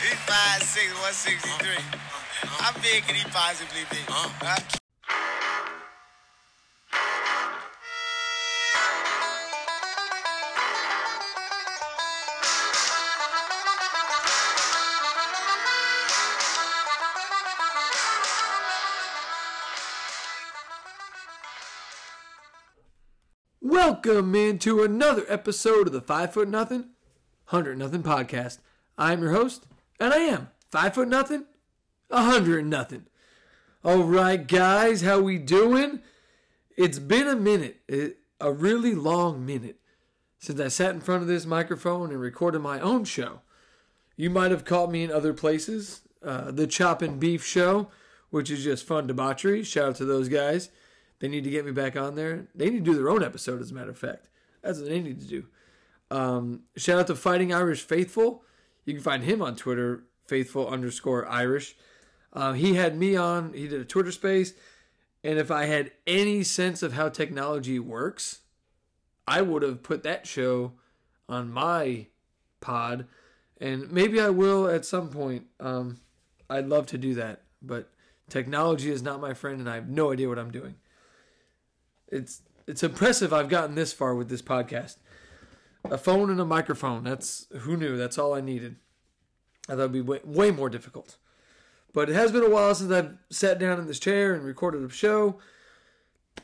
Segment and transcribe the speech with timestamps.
[0.00, 1.76] He's 5'6", 163.
[2.42, 3.98] How big can he possibly be?
[4.08, 4.56] Huh?
[23.60, 26.88] Welcome into another episode of the Five Foot Nothing,
[27.46, 28.60] Hundred Nothing podcast.
[28.96, 29.66] I'm your host,
[30.00, 31.44] and I am five foot nothing,
[32.10, 33.06] a hundred nothing.
[33.84, 36.00] All right, guys, how we doing?
[36.76, 38.10] It's been a minute, eh,
[38.40, 39.78] a really long minute,
[40.38, 43.42] since I sat in front of this microphone and recorded my own show.
[44.16, 47.88] You might have caught me in other places, uh, the Chop and Beef Show,
[48.30, 49.62] which is just fun debauchery.
[49.62, 50.70] Shout out to those guys.
[51.20, 52.48] They need to get me back on there.
[52.54, 54.28] They need to do their own episode, as a matter of fact.
[54.62, 55.46] That's what they need to do.
[56.10, 58.42] Um, shout out to Fighting Irish Faithful.
[58.84, 61.76] You can find him on Twitter, faithful underscore Irish.
[62.32, 64.54] Uh, he had me on, he did a Twitter space.
[65.22, 68.40] And if I had any sense of how technology works,
[69.26, 70.72] I would have put that show
[71.28, 72.06] on my
[72.60, 73.06] pod.
[73.60, 75.46] And maybe I will at some point.
[75.58, 76.00] Um,
[76.48, 77.42] I'd love to do that.
[77.60, 77.90] But
[78.30, 80.76] technology is not my friend, and I have no idea what I'm doing
[82.10, 84.96] it's it's impressive I've gotten this far with this podcast.
[85.84, 87.04] A phone and a microphone.
[87.04, 87.96] That's who knew.
[87.96, 88.76] That's all I needed.
[89.68, 91.16] I thought it'd be way, way more difficult.
[91.92, 94.84] But it has been a while since I've sat down in this chair and recorded
[94.84, 95.38] a show.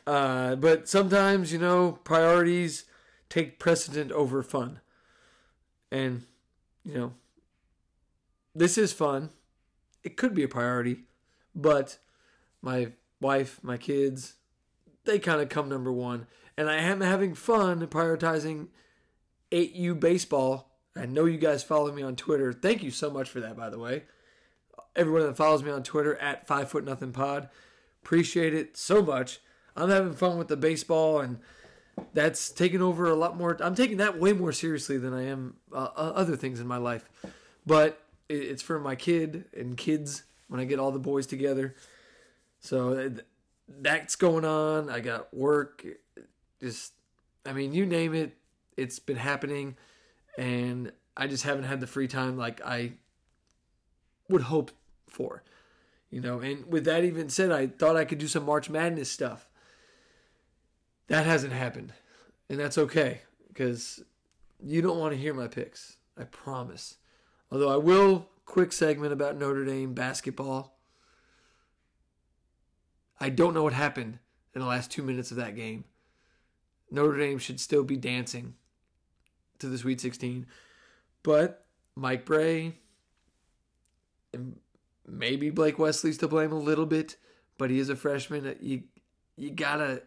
[0.06, 2.84] Uh, but sometimes, you know, priorities
[3.28, 4.80] take precedent over fun.
[5.90, 6.24] And,
[6.84, 7.12] you know,
[8.54, 9.30] this is fun.
[10.02, 11.00] It could be a priority,
[11.54, 11.98] but
[12.62, 14.34] my wife, my kids,
[15.04, 16.26] they kind of come number one.
[16.56, 18.68] And I am having fun prioritizing
[19.50, 20.70] 8U baseball.
[20.96, 22.52] I know you guys follow me on Twitter.
[22.52, 24.04] Thank you so much for that, by the way.
[24.94, 27.48] Everyone that follows me on Twitter at five foot nothing pod.
[28.02, 29.40] Appreciate it so much.
[29.76, 31.38] I'm having fun with the baseball and
[32.14, 33.56] that's taking over a lot more.
[33.60, 37.08] I'm taking that way more seriously than I am uh, other things in my life.
[37.66, 41.74] But it's for my kid and kids when I get all the boys together.
[42.60, 43.12] So
[43.68, 44.88] that's going on.
[44.90, 45.84] I got work.
[46.60, 46.92] Just,
[47.44, 48.36] I mean, you name it,
[48.76, 49.76] it's been happening.
[50.38, 52.92] And I just haven't had the free time like I
[54.28, 54.70] would hope
[55.08, 55.42] for.
[56.10, 59.10] You know, and with that even said, I thought I could do some March Madness
[59.10, 59.48] stuff.
[61.08, 61.92] That hasn't happened.
[62.48, 64.02] And that's okay because
[64.62, 65.96] you don't want to hear my picks.
[66.16, 66.96] I promise.
[67.50, 70.78] Although I will, quick segment about Notre Dame basketball.
[73.20, 74.18] I don't know what happened
[74.54, 75.84] in the last two minutes of that game.
[76.90, 78.54] Notre Dame should still be dancing
[79.58, 80.46] to the Sweet 16.
[81.22, 82.74] But Mike Brey
[84.32, 84.56] and
[85.06, 87.16] maybe Blake Wesley's to blame a little bit,
[87.58, 88.56] but he is a freshman.
[88.60, 88.82] You
[89.36, 90.02] you gotta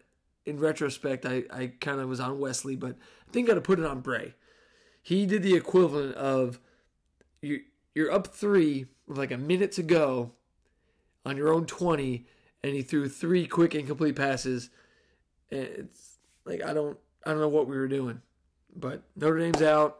[0.46, 2.96] in retrospect, I, I kind of was on Wesley, but
[3.28, 4.34] I think I gotta put it on Brey.
[5.02, 6.60] He did the equivalent of
[7.42, 7.62] you
[7.94, 10.32] you're up three with like a minute to go
[11.24, 12.26] on your own twenty
[12.62, 14.70] and he threw three quick incomplete passes.
[15.50, 18.22] And it's like I don't I don't know what we were doing,
[18.74, 19.98] but Notre Dame's out.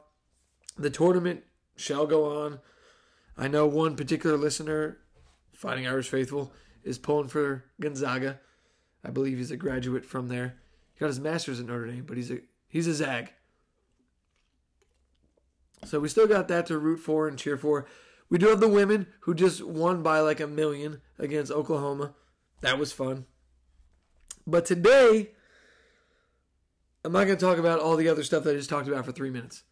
[0.77, 1.43] The tournament
[1.77, 2.61] shall go on.
[3.37, 4.99] I know one particular listener,
[5.53, 8.41] Fighting Irish Faithful, is pulling for Gonzaga.
[9.05, 10.57] I believe he's a graduate from there.
[10.95, 13.33] He got his master's at Notre Dame, but he's a he's a Zag.
[15.85, 17.87] So we still got that to root for and cheer for.
[18.29, 22.15] We do have the women who just won by like a million against Oklahoma.
[22.61, 23.27] That was fun.
[24.47, 25.31] But today,
[27.05, 29.05] I'm not going to talk about all the other stuff that I just talked about
[29.05, 29.63] for three minutes.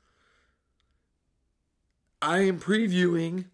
[2.23, 3.47] I am previewing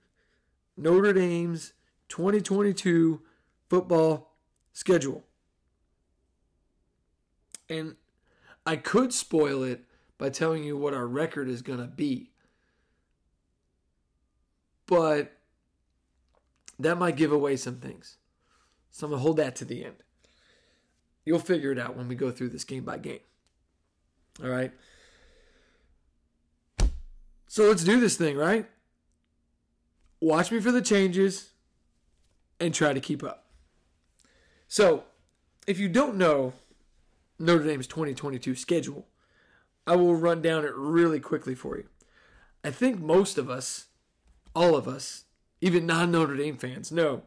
[0.77, 1.73] Notre Dame's
[2.09, 3.21] 2022
[3.69, 4.33] football
[4.73, 5.25] schedule.
[7.69, 7.97] And
[8.65, 9.85] I could spoil it
[10.19, 12.31] by telling you what our record is going to be.
[14.87, 15.33] But
[16.79, 18.19] that might give away some things.
[18.91, 19.97] So I'm going to hold that to the end.
[21.25, 23.21] You'll figure it out when we go through this game by game.
[24.43, 24.73] All right.
[27.47, 28.67] So let's do this thing, right?
[30.21, 31.51] Watch me for the changes
[32.59, 33.45] and try to keep up.
[34.67, 35.05] So,
[35.67, 36.55] if you don't know
[37.39, 39.07] Notre Dame's 2022 schedule,
[39.87, 41.85] I will run down it really quickly for you.
[42.65, 43.87] I think most of us,
[44.55, 45.25] all of us,
[45.61, 47.23] even non Notre Dame fans, know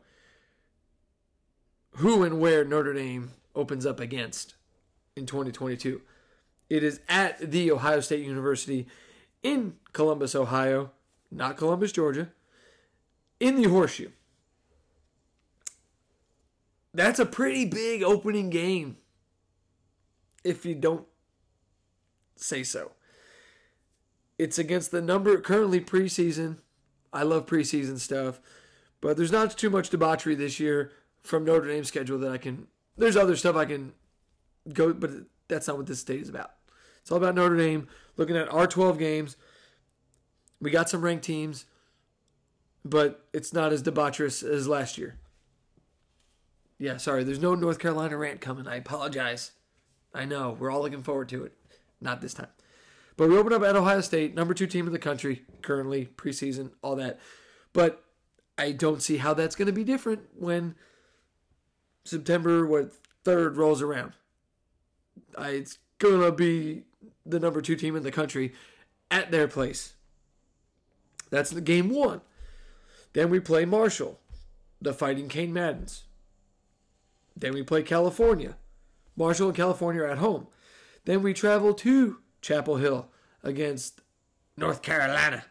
[1.97, 4.55] who and where Notre Dame opens up against
[5.15, 6.01] in 2022.
[6.69, 8.87] It is at the Ohio State University
[9.43, 10.91] in Columbus, Ohio,
[11.31, 12.29] not Columbus, Georgia.
[13.39, 14.09] in the horseshoe.
[16.93, 18.97] That's a pretty big opening game
[20.43, 21.05] if you don't
[22.35, 22.93] say so.
[24.39, 26.57] It's against the number currently preseason.
[27.13, 28.39] I love preseason stuff,
[29.01, 30.91] but there's not too much debauchery this year
[31.21, 32.67] from Notre Dame's schedule that I can.
[32.97, 33.93] There's other stuff I can
[34.73, 35.11] go, but
[35.47, 36.51] that's not what this state is about.
[37.07, 37.87] It's all about Notre Dame
[38.17, 39.37] looking at our 12 games.
[40.59, 41.63] We got some ranked teams,
[42.83, 45.17] but it's not as debaucherous as last year.
[46.77, 48.67] Yeah, sorry, there's no North Carolina rant coming.
[48.67, 49.53] I apologize.
[50.13, 51.53] I know, we're all looking forward to it.
[52.01, 52.49] Not this time.
[53.15, 56.71] But we open up at Ohio State, number two team in the country currently, preseason,
[56.81, 57.21] all that.
[57.71, 58.03] But
[58.57, 60.75] I don't see how that's going to be different when
[62.03, 62.91] September what
[63.23, 64.11] third rolls around.
[65.37, 66.83] I, it's going to be
[67.25, 68.53] the number two team in the country
[69.11, 69.93] at their place.
[71.29, 72.21] That's the game one.
[73.13, 74.19] Then we play Marshall,
[74.81, 76.03] the Fighting Cain Maddens.
[77.35, 78.57] Then we play California.
[79.15, 80.47] Marshall and California are at home.
[81.05, 83.09] Then we travel to Chapel Hill
[83.43, 84.01] against
[84.55, 85.45] North Carolina.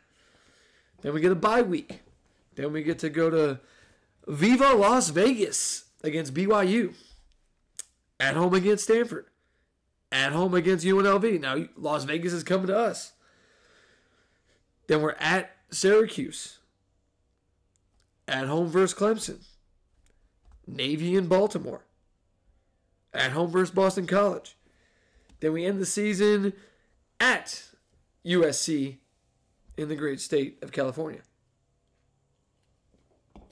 [1.03, 2.01] Then we get a bye week.
[2.55, 3.61] Then we get to go to
[4.27, 6.95] Viva Las Vegas against BYU.
[8.19, 9.27] At home against Stanford.
[10.17, 11.43] At home against UNLV.
[11.43, 13.13] Now, Las Vegas is coming to us.
[14.87, 16.61] Then we're at Syracuse.
[18.27, 19.45] At home versus Clemson.
[20.67, 21.85] Navy in Baltimore.
[23.13, 24.57] At home versus Boston College.
[25.41, 26.55] Then we end the season
[27.21, 27.65] at
[28.25, 28.97] USC
[29.77, 31.21] in the great state of California.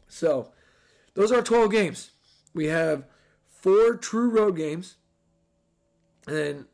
[0.09, 0.53] So,
[1.13, 2.13] those are 12 games.
[2.55, 3.05] We have
[3.51, 4.97] four true road games
[6.27, 6.67] and then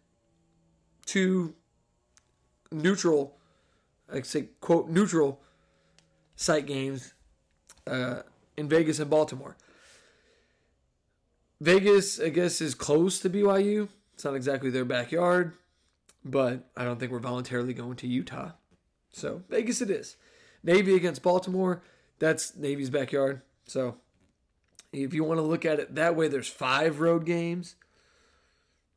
[1.06, 1.54] two
[2.70, 3.36] neutral,
[4.12, 5.40] like say, quote, neutral
[6.36, 7.14] site games
[7.86, 8.22] uh,
[8.56, 9.56] in Vegas and Baltimore.
[11.60, 13.88] Vegas, I guess, is close to BYU.
[14.14, 15.52] It's not exactly their backyard,
[16.24, 18.52] but I don't think we're voluntarily going to Utah.
[19.12, 20.16] So, Vegas it is.
[20.62, 21.82] Navy against Baltimore,
[22.18, 23.42] that's Navy's backyard.
[23.66, 23.96] So,
[24.92, 27.76] if you want to look at it that way, there's five road games,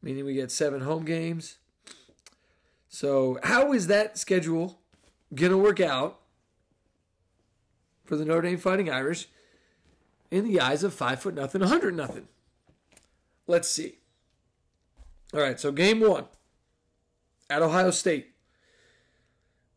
[0.03, 1.57] meaning we get seven home games.
[2.89, 4.79] So, how is that schedule
[5.33, 6.19] going to work out
[8.05, 9.29] for the Notre Dame Fighting Irish
[10.29, 12.27] in the eyes of five foot nothing, 100 nothing?
[13.47, 13.97] Let's see.
[15.33, 16.25] All right, so game one
[17.49, 18.31] at Ohio State.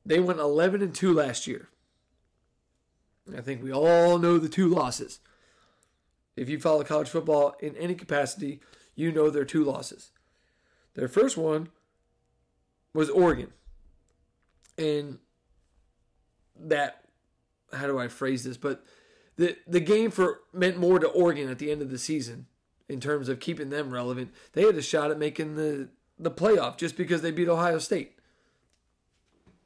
[0.04, 1.68] They went 11 and 2 last year.
[3.34, 5.18] I think we all know the two losses.
[6.36, 8.60] If you follow college football in any capacity,
[8.94, 10.10] you know their two losses.
[10.96, 11.68] Their first one
[12.92, 13.52] was Oregon.
[14.76, 15.18] And
[16.58, 17.04] that
[17.72, 18.56] how do I phrase this?
[18.56, 18.84] But
[19.36, 22.46] the the game for meant more to Oregon at the end of the season
[22.88, 24.32] in terms of keeping them relevant.
[24.52, 28.18] They had a shot at making the the playoff just because they beat Ohio State.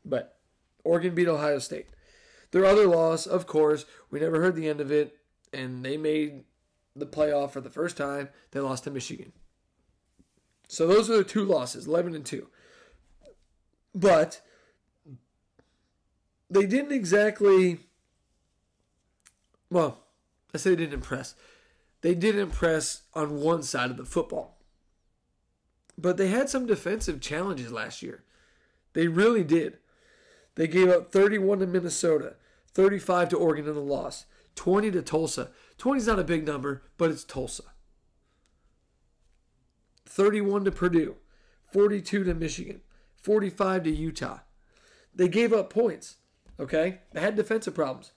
[0.04, 0.36] But
[0.82, 1.86] Oregon beat Ohio State.
[2.50, 5.16] Their other loss, of course, we never heard the end of it,
[5.52, 6.42] and they made
[6.96, 8.30] the playoff for the first time.
[8.50, 9.32] They lost to Michigan.
[10.70, 12.46] So those are the two losses, 11 and 2.
[13.92, 14.40] But
[16.48, 17.80] they didn't exactly
[19.68, 19.98] well,
[20.54, 21.34] I say they didn't impress.
[22.02, 24.58] They did impress on one side of the football.
[25.98, 28.22] But they had some defensive challenges last year.
[28.92, 29.78] They really did.
[30.54, 32.36] They gave up 31 to Minnesota,
[32.74, 35.50] 35 to Oregon in the loss, 20 to Tulsa.
[35.78, 37.64] 20 is not a big number, but it's Tulsa.
[40.10, 41.14] 31 to Purdue,
[41.72, 42.80] 42 to Michigan,
[43.22, 44.38] 45 to Utah.
[45.14, 46.16] They gave up points,
[46.58, 46.98] okay?
[47.12, 48.10] They had defensive problems.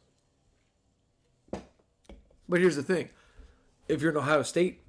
[2.49, 3.09] But here's the thing
[3.87, 4.81] if you're an Ohio State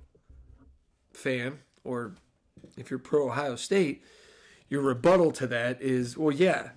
[1.13, 2.15] fan, or
[2.79, 4.03] if you're pro Ohio State,
[4.71, 6.71] your rebuttal to that is well, yeah,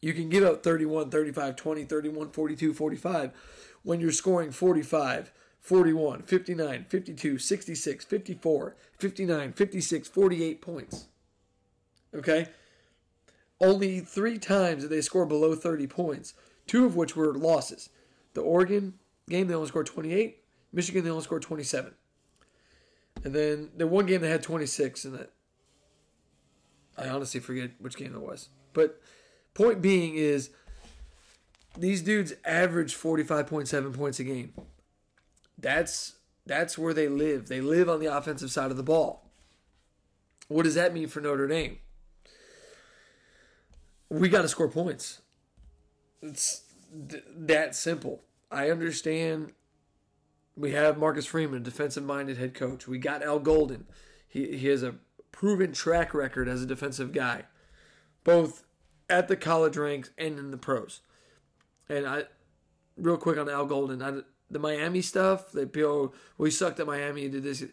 [0.00, 3.32] you can give up 31, 35, 20, 31, 42, 45
[3.82, 11.06] when you're scoring 45, 41, 59, 52, 66, 54, 59, 56, 48 points.
[12.14, 12.48] Okay?
[13.60, 16.34] Only three times did they score below 30 points,
[16.66, 17.90] two of which were losses.
[18.32, 18.94] The Oregon
[19.28, 20.42] game, they only scored 28.
[20.72, 21.94] Michigan, they only scored 27.
[23.24, 25.32] And then the one game they had 26, and that
[26.96, 28.48] I honestly forget which game it was.
[28.72, 29.00] But
[29.52, 30.50] point being is
[31.78, 34.54] these dudes average 45.7 points a game.
[35.60, 36.14] That's
[36.46, 37.48] that's where they live.
[37.48, 39.30] They live on the offensive side of the ball.
[40.48, 41.78] What does that mean for Notre Dame?
[44.08, 45.20] We got to score points.
[46.20, 46.64] It's
[47.08, 48.24] th- that simple.
[48.50, 49.52] I understand
[50.56, 52.88] we have Marcus Freeman, defensive minded head coach.
[52.88, 53.86] We got Al Golden.
[54.28, 54.96] He, he has a
[55.30, 57.44] proven track record as a defensive guy,
[58.24, 58.64] both
[59.08, 61.00] at the college ranks and in the pros.
[61.88, 62.24] And I,
[62.96, 66.86] real quick on Al Golden, I, the Miami stuff, that people, well, he sucked at
[66.86, 67.64] Miami, he did this.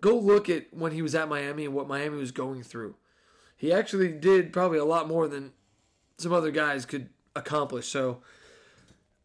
[0.00, 2.96] Go look at when he was at Miami and what Miami was going through.
[3.56, 5.52] He actually did probably a lot more than
[6.16, 7.86] some other guys could accomplish.
[7.88, 8.22] So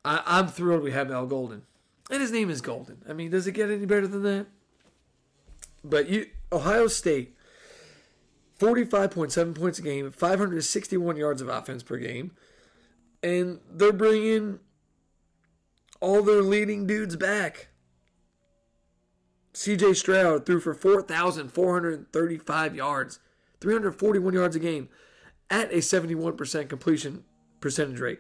[0.04, 1.64] I, I'm thrilled we have Al Golden.
[2.12, 3.02] And his name is Golden.
[3.10, 4.48] I mean, does it get any better than that?
[5.84, 7.36] But you, Ohio State,
[8.60, 12.32] 45.7 points a game, 561 yards of offense per game.
[13.24, 14.60] And they're bringing
[16.06, 17.70] all their leading dudes back.
[19.56, 23.20] CJ Stroud threw for 4,435 yards,
[23.60, 24.88] 341 yards a game
[25.50, 27.24] at a 71% completion
[27.60, 28.20] percentage rate.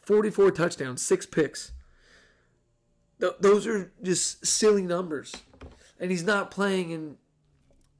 [0.00, 1.72] 44 touchdowns, 6 picks.
[3.20, 5.34] Th- those are just silly numbers.
[5.98, 7.16] And he's not playing in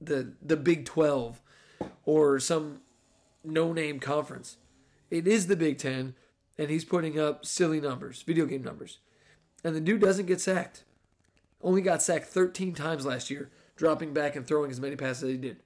[0.00, 1.42] the the Big 12
[2.04, 2.82] or some
[3.42, 4.58] no-name conference.
[5.10, 6.14] It is the Big 10
[6.56, 9.00] and he's putting up silly numbers, video game numbers.
[9.64, 10.84] And the dude doesn't get sacked.
[11.62, 15.30] Only got sacked 13 times last year, dropping back and throwing as many passes as
[15.30, 15.56] he did.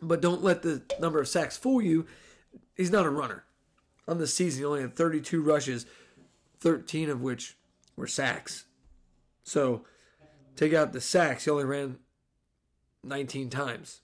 [0.00, 2.06] But don't let the number of sacks fool you.
[2.76, 3.44] He's not a runner.
[4.06, 5.86] On the season, he only had 32 rushes,
[6.60, 7.56] 13 of which
[7.96, 8.64] were sacks.
[9.42, 9.84] So
[10.56, 11.98] take out the sacks, he only ran
[13.02, 14.00] 19 times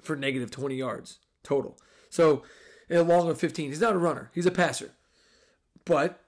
[0.00, 1.76] for negative 20 yards total.
[2.10, 2.42] So
[2.88, 4.92] in a long of 15, he's not a runner, he's a passer.
[5.84, 6.20] But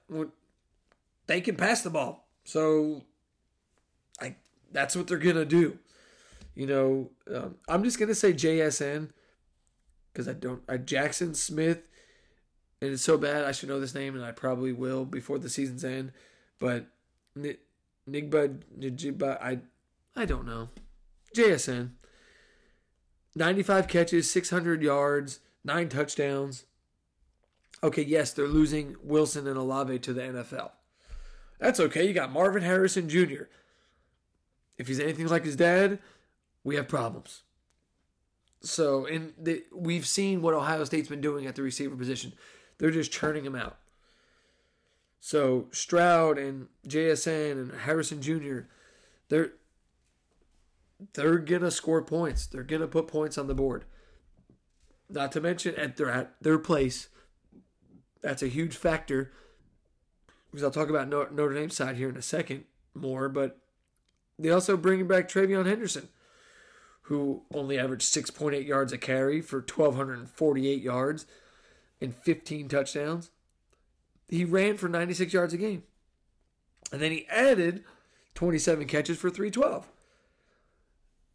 [1.27, 2.27] they can pass the ball.
[2.43, 3.03] So
[4.19, 4.35] I
[4.71, 5.79] that's what they're going to do.
[6.55, 9.09] You know, um, I'm just going to say JSN
[10.11, 10.61] because I don't.
[10.67, 11.81] I Jackson Smith,
[12.81, 13.45] and it's so bad.
[13.45, 16.11] I should know this name, and I probably will before the season's end.
[16.59, 16.87] But
[17.37, 19.59] Nigba Njiba, I
[20.15, 20.69] I don't know.
[21.35, 21.91] JSN.
[23.33, 26.65] 95 catches, 600 yards, nine touchdowns.
[27.83, 30.71] Okay, yes, they're losing Wilson and Olave to the NFL.
[31.59, 32.07] That's okay.
[32.07, 33.43] You got Marvin Harrison Jr.
[34.77, 35.99] If he's anything like his dad,
[36.63, 37.43] we have problems.
[38.61, 42.33] So, and the, we've seen what Ohio State's been doing at the receiver position.
[42.77, 43.77] They're just churning him out.
[45.19, 48.61] So Stroud and JSN and Harrison Jr.
[49.29, 49.53] They're
[51.13, 52.47] they're gonna score points.
[52.47, 53.85] They're gonna put points on the board.
[55.09, 57.07] Not to mention at their at their place.
[58.21, 59.31] That's a huge factor.
[60.51, 63.57] Because I'll talk about Notre Dame side here in a second more, but
[64.37, 66.09] they also bring back TreVeyon Henderson,
[67.03, 71.25] who only averaged 6.8 yards a carry for 1,248 yards
[72.01, 73.31] and 15 touchdowns.
[74.27, 75.83] He ran for 96 yards a game.
[76.91, 77.83] And then he added
[78.35, 79.87] 27 catches for 312.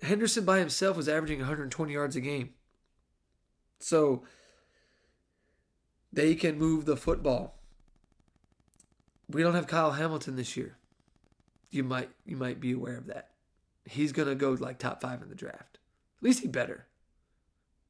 [0.03, 2.51] Henderson by himself was averaging 120 yards a game.
[3.79, 4.25] So
[6.17, 7.61] they can move the football.
[9.29, 10.79] We don't have Kyle Hamilton this year.
[11.71, 13.33] You might you might be aware of that.
[13.85, 15.79] He's gonna go like top five in the draft.
[16.19, 16.87] At least he better.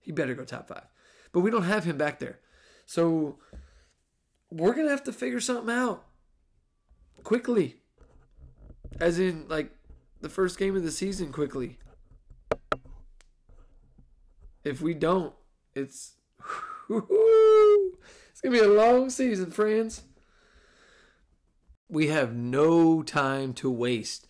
[0.00, 0.86] He better go top five.
[1.32, 2.40] But we don't have him back there.
[2.84, 3.38] So
[4.50, 6.04] we're gonna have to figure something out
[7.22, 7.76] quickly.
[8.98, 9.70] As in like
[10.20, 11.78] the first game of the season quickly.
[14.64, 15.32] If we don't,
[15.76, 16.15] it's
[16.88, 20.02] it's gonna be a long season, friends.
[21.88, 24.26] We have no time to waste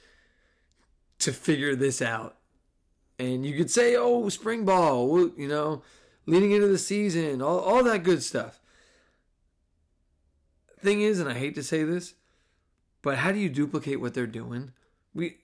[1.19, 2.37] to figure this out.
[3.19, 5.83] And you could say, oh, spring ball, you know,
[6.27, 8.61] leading into the season, all, all that good stuff.
[10.81, 12.15] Thing is, and I hate to say this,
[13.01, 14.73] but how do you duplicate what they're doing?
[15.15, 15.39] We,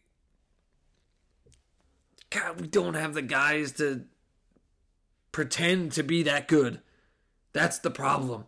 [2.28, 4.04] God, we don't have the guys to
[5.32, 6.82] pretend to be that good.
[7.52, 8.46] That's the problem.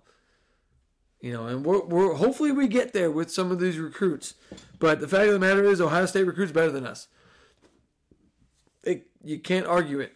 [1.21, 4.35] You know, and we're, we're hopefully we get there with some of these recruits.
[4.79, 7.09] But the fact of the matter is, Ohio State recruits better than us.
[8.83, 10.13] It, you can't argue it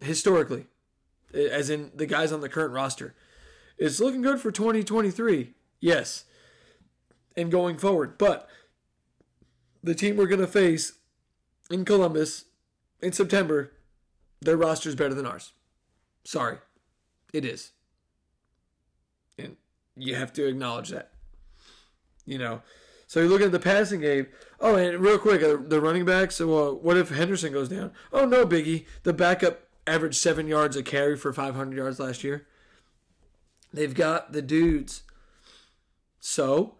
[0.00, 0.66] historically,
[1.32, 3.14] as in the guys on the current roster.
[3.78, 6.24] It's looking good for 2023, yes,
[7.36, 8.18] and going forward.
[8.18, 8.48] But
[9.82, 10.94] the team we're going to face
[11.70, 12.46] in Columbus
[13.00, 13.72] in September,
[14.40, 15.52] their roster is better than ours.
[16.24, 16.58] Sorry,
[17.32, 17.70] it is
[19.96, 21.10] you have to acknowledge that.
[22.24, 22.62] You know,
[23.06, 24.28] so you look at the passing game.
[24.60, 26.38] Oh, and real quick, uh, the running backs.
[26.40, 27.92] Well, what if Henderson goes down?
[28.12, 28.86] Oh no, Biggie.
[29.02, 32.46] The backup averaged seven yards a carry for 500 yards last year.
[33.72, 35.02] They've got the dudes
[36.20, 36.76] So,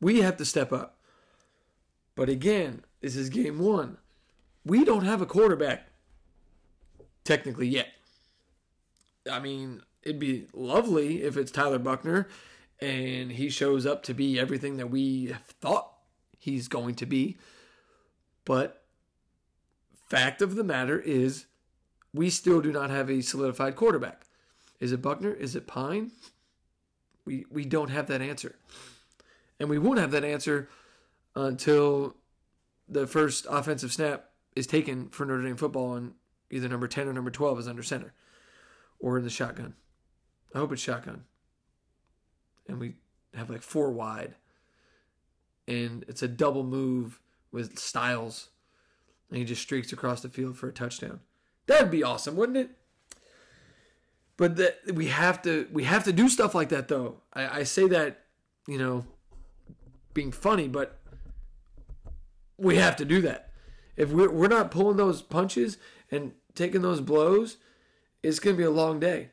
[0.00, 0.98] we have to step up.
[2.14, 3.96] But again, this is game one.
[4.64, 5.88] We don't have a quarterback,
[7.24, 7.88] technically, yet.
[9.30, 12.28] I mean, it'd be lovely if it's Tyler Buchner
[12.80, 15.92] and he shows up to be everything that we thought
[16.38, 17.36] he's going to be.
[18.44, 18.82] But
[20.08, 21.46] fact of the matter is,
[22.12, 24.22] we still do not have a solidified quarterback.
[24.80, 25.32] Is it Buchner?
[25.32, 26.10] Is it Pyne?
[27.24, 28.56] We we don't have that answer.
[29.60, 30.68] And we won't have that answer
[31.36, 32.16] until
[32.88, 36.14] the first offensive snap is taken for Notre Dame football and
[36.50, 38.14] either number 10 or number 12 is under center
[38.98, 39.74] or in the shotgun.
[40.54, 41.24] I hope it's shotgun.
[42.68, 42.94] And we
[43.34, 44.34] have like four wide.
[45.68, 47.20] And it's a double move
[47.52, 48.48] with Styles.
[49.28, 51.20] And he just streaks across the field for a touchdown.
[51.66, 52.70] That'd be awesome, wouldn't it?
[54.36, 57.16] But that we have to we have to do stuff like that though.
[57.32, 58.22] I, I say that,
[58.66, 59.04] you know,
[60.14, 60.98] being funny, but
[62.56, 63.50] we have to do that.
[63.96, 65.78] If we're, we're not pulling those punches
[66.10, 67.58] and taking those blows,
[68.22, 69.28] it's going to be a long day.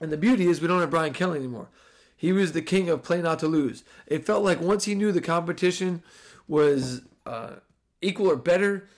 [0.00, 1.68] And the beauty is we don't have Brian Kelly anymore.
[2.16, 3.84] He was the king of play not to lose.
[4.06, 6.02] It felt like once he knew the competition
[6.48, 7.56] was uh,
[8.00, 8.88] equal or better,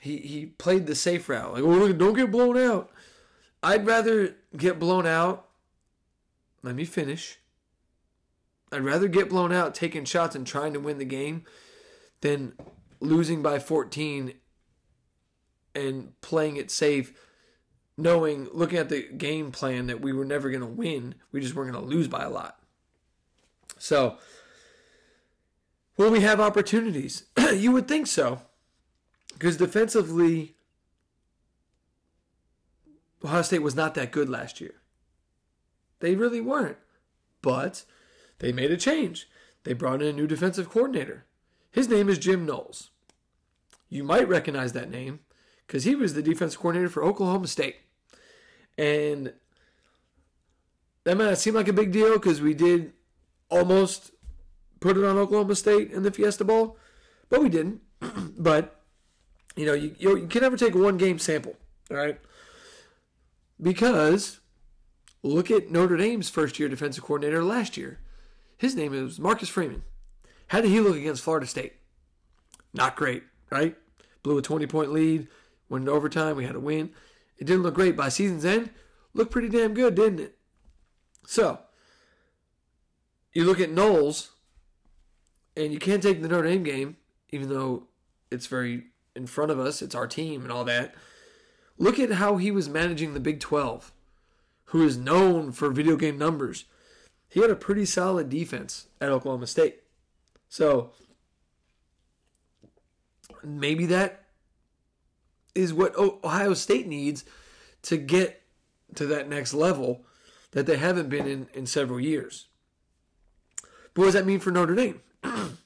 [0.00, 1.52] he, he played the safe route.
[1.52, 2.90] Like, oh, don't get blown out.
[3.62, 5.46] I'd rather get blown out.
[6.62, 7.38] Let me finish.
[8.72, 11.44] I'd rather get blown out taking shots and trying to win the game
[12.22, 12.54] than
[13.00, 14.34] losing by 14
[15.74, 17.12] and playing it safe,
[18.02, 21.14] knowing, looking at the game plan that we were never going to win.
[21.30, 22.58] We just weren't going to lose by a lot.
[23.78, 24.18] So,
[25.96, 27.24] will we have opportunities?
[27.54, 28.42] you would think so.
[29.32, 30.54] Because defensively,
[33.24, 34.74] Ohio State was not that good last year.
[36.00, 36.78] They really weren't.
[37.40, 37.84] But
[38.38, 39.28] they made a change.
[39.64, 41.24] They brought in a new defensive coordinator.
[41.70, 42.90] His name is Jim Knowles.
[43.88, 45.20] You might recognize that name
[45.66, 47.76] because he was the defense coordinator for Oklahoma State.
[48.78, 49.32] And
[51.04, 52.92] that might not seem like a big deal because we did
[53.48, 54.12] almost
[54.80, 56.76] put it on Oklahoma State in the Fiesta Bowl,
[57.28, 57.80] but we didn't.
[58.38, 58.80] but
[59.56, 61.56] you know, you, you can never take one game sample,
[61.90, 62.18] all right?
[63.60, 64.40] Because
[65.22, 68.00] look at Notre Dame's first year defensive coordinator last year.
[68.56, 69.82] His name is Marcus Freeman.
[70.48, 71.74] How did he look against Florida State?
[72.72, 73.76] Not great, right?
[74.22, 75.28] Blew a 20 point lead,
[75.68, 76.90] went into overtime, we had a win.
[77.38, 77.96] It didn't look great.
[77.96, 78.70] By season's end,
[79.14, 80.38] looked pretty damn good, didn't it?
[81.26, 81.60] So,
[83.32, 84.30] you look at Knowles,
[85.56, 86.96] and you can't take the Notre Dame game,
[87.30, 87.88] even though
[88.30, 90.94] it's very in front of us, it's our team and all that.
[91.78, 93.92] Look at how he was managing the Big 12,
[94.66, 96.64] who is known for video game numbers.
[97.28, 99.82] He had a pretty solid defense at Oklahoma State.
[100.48, 100.92] So
[103.42, 104.21] maybe that
[105.54, 107.24] is what Ohio State needs
[107.82, 108.42] to get
[108.94, 110.04] to that next level
[110.52, 112.46] that they haven't been in in several years.
[113.94, 115.00] But what does that mean for Notre Dame?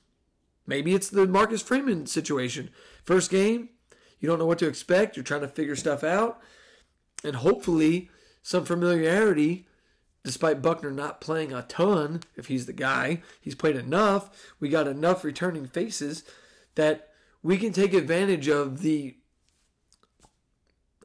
[0.66, 2.70] Maybe it's the Marcus Freeman situation.
[3.04, 3.70] First game,
[4.18, 5.16] you don't know what to expect.
[5.16, 6.40] You're trying to figure stuff out.
[7.22, 8.10] And hopefully,
[8.42, 9.66] some familiarity,
[10.24, 14.52] despite Buchner not playing a ton, if he's the guy, he's played enough.
[14.58, 16.24] We got enough returning faces
[16.74, 17.10] that
[17.42, 19.16] we can take advantage of the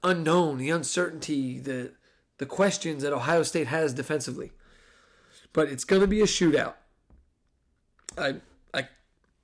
[0.03, 1.93] unknown, the uncertainty, the
[2.37, 4.51] the questions that Ohio State has defensively.
[5.53, 6.73] But it's going to be a shootout.
[8.17, 8.35] I
[8.73, 8.87] I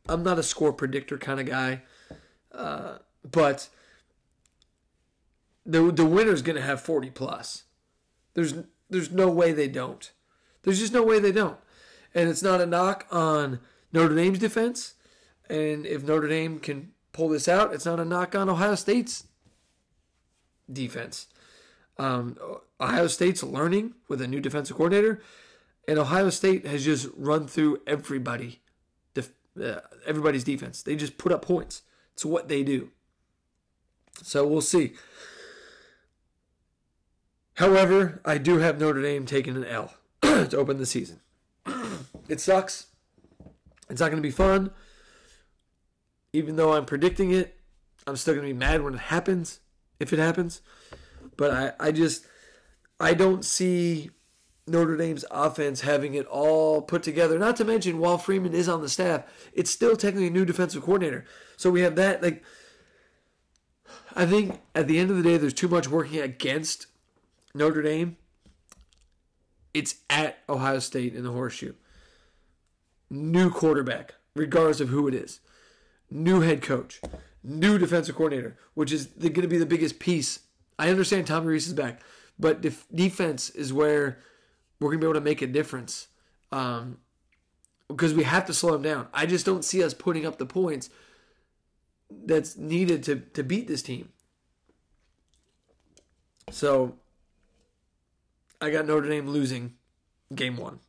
[0.09, 1.83] I'm not a score predictor kind of guy.
[2.51, 2.97] Uh,
[3.29, 3.69] but
[5.65, 7.63] the the winner's going to have 40 plus.
[8.33, 8.55] There's
[8.89, 10.11] there's no way they don't.
[10.63, 11.57] There's just no way they don't.
[12.15, 13.59] And it's not a knock on
[13.93, 14.95] Notre Dame's defense.
[15.49, 19.25] And if Notre Dame can pull this out, it's not a knock on Ohio State's
[20.71, 21.27] defense.
[21.97, 22.37] Um,
[22.79, 25.21] Ohio State's learning with a new defensive coordinator,
[25.87, 28.61] and Ohio State has just run through everybody,
[29.13, 30.83] def- uh, everybody's defense.
[30.83, 31.81] They just put up points.
[32.13, 32.91] It's what they do.
[34.23, 34.93] So we'll see.
[37.55, 41.21] However, I do have Notre Dame taking an L to open the season.
[42.29, 42.87] it sucks.
[43.89, 44.71] It's not going to be fun.
[46.33, 47.57] Even though I'm predicting it,
[48.05, 49.59] I'm still going to be mad when it happens,
[49.99, 50.61] if it happens.
[51.35, 52.25] But I, I just,
[52.99, 54.09] I don't see
[54.67, 57.39] Notre Dame's offense having it all put together.
[57.39, 60.83] Not to mention, while Freeman is on the staff, it's still technically a new defensive
[60.83, 61.25] coordinator.
[61.55, 62.21] So we have that.
[62.21, 62.43] Like,
[64.15, 66.87] I think at the end of the day, there's too much working against
[67.53, 68.17] Notre Dame.
[69.73, 71.73] It's at Ohio State in the horseshoe.
[73.09, 75.39] New quarterback, regardless of who it is.
[76.09, 76.99] New head coach.
[77.49, 80.39] New defensive coordinator, which is going to be the biggest piece.
[80.77, 82.01] I understand Tommy Rees is back,
[82.37, 84.19] but def- defense is where
[84.79, 86.07] we're going to be able to make a difference.
[86.51, 86.97] Um,
[87.87, 89.07] because we have to slow them down.
[89.13, 90.89] I just don't see us putting up the points
[92.11, 94.09] that's needed to, to beat this team.
[96.51, 96.95] So
[98.59, 99.75] I got Notre Dame losing
[100.33, 100.79] game one.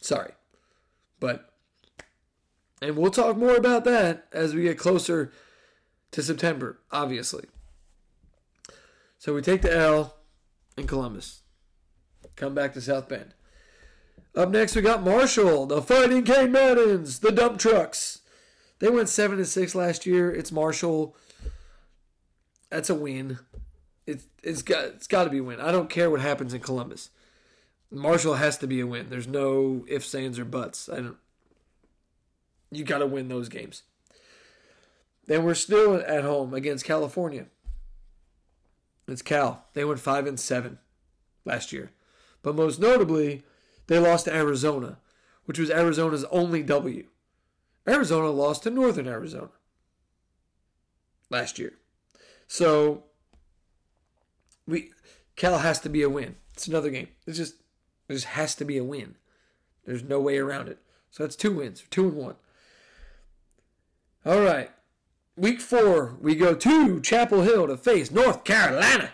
[0.00, 0.32] Sorry.
[1.20, 1.47] But,
[2.80, 5.32] and we'll talk more about that as we get closer
[6.12, 7.44] to September, obviously.
[9.18, 10.16] So we take the L
[10.76, 11.42] in Columbus.
[12.36, 13.34] Come back to South Bend.
[14.36, 18.20] Up next, we got Marshall, the Fighting Caimans, the dump trucks.
[18.78, 20.30] They went seven and six last year.
[20.30, 21.16] It's Marshall.
[22.70, 23.40] That's a win.
[24.06, 25.60] It's it's got it's got to be a win.
[25.60, 27.10] I don't care what happens in Columbus.
[27.90, 29.08] Marshall has to be a win.
[29.10, 30.88] There's no ifs, ands, or buts.
[30.88, 31.16] I don't.
[32.70, 33.82] You got to win those games.
[35.26, 37.46] Then we're still at home against California.
[39.06, 39.64] It's Cal.
[39.74, 40.78] They went five and seven
[41.44, 41.92] last year,
[42.42, 43.42] but most notably,
[43.86, 44.98] they lost to Arizona,
[45.46, 47.06] which was Arizona's only W.
[47.86, 49.50] Arizona lost to Northern Arizona
[51.30, 51.72] last year.
[52.46, 53.04] So
[54.66, 54.92] we
[55.36, 56.36] Cal has to be a win.
[56.52, 57.08] It's another game.
[57.26, 57.54] It's just
[58.08, 59.16] it just has to be a win.
[59.84, 60.78] There's no way around it.
[61.10, 62.34] So that's two wins, two and one.
[64.28, 64.70] All right.
[65.38, 69.10] Week four, we go to Chapel Hill to face North Carolina,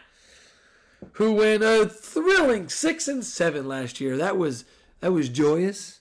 [1.12, 4.16] who went a thrilling six and seven last year.
[4.16, 4.64] That was
[4.98, 6.00] that was joyous.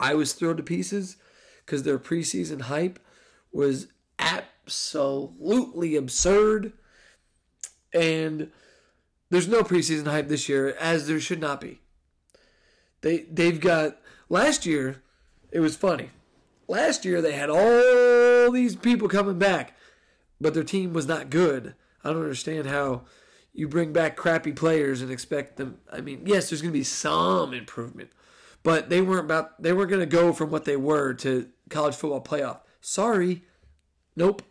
[0.00, 1.18] I was thrilled to pieces
[1.66, 2.98] because their preseason hype
[3.52, 6.72] was absolutely absurd.
[7.92, 8.50] And
[9.28, 11.82] there's no preseason hype this year, as there should not be.
[13.02, 13.98] They they've got
[14.30, 15.02] last year,
[15.52, 16.08] it was funny.
[16.68, 19.74] Last year they had all these people coming back,
[20.40, 21.74] but their team was not good.
[22.04, 23.04] I don't understand how
[23.52, 25.78] you bring back crappy players and expect them.
[25.90, 28.10] I mean, yes, there's going to be some improvement,
[28.62, 29.60] but they weren't about.
[29.62, 32.60] They weren't going to go from what they were to college football playoff.
[32.80, 33.42] Sorry,
[34.14, 34.42] nope.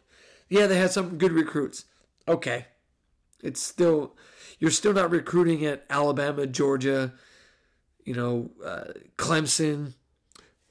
[0.49, 1.86] Yeah, they had some good recruits.
[2.27, 2.65] Okay,
[3.43, 4.15] it's still
[4.60, 7.13] you're still not recruiting at Alabama, Georgia,
[8.03, 9.93] you know, uh, Clemson,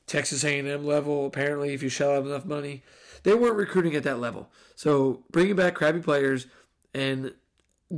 [0.07, 1.27] Texas A&M level.
[1.27, 2.83] Apparently, if you shell out enough money,
[3.23, 4.51] they weren't recruiting at that level.
[4.75, 6.47] So bringing back crappy players
[6.95, 7.35] and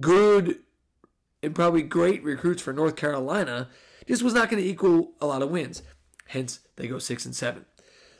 [0.00, 0.58] good
[1.42, 3.68] and probably great recruits for North Carolina
[4.06, 5.82] just was not going to equal a lot of wins.
[6.28, 7.64] Hence, they go six and seven.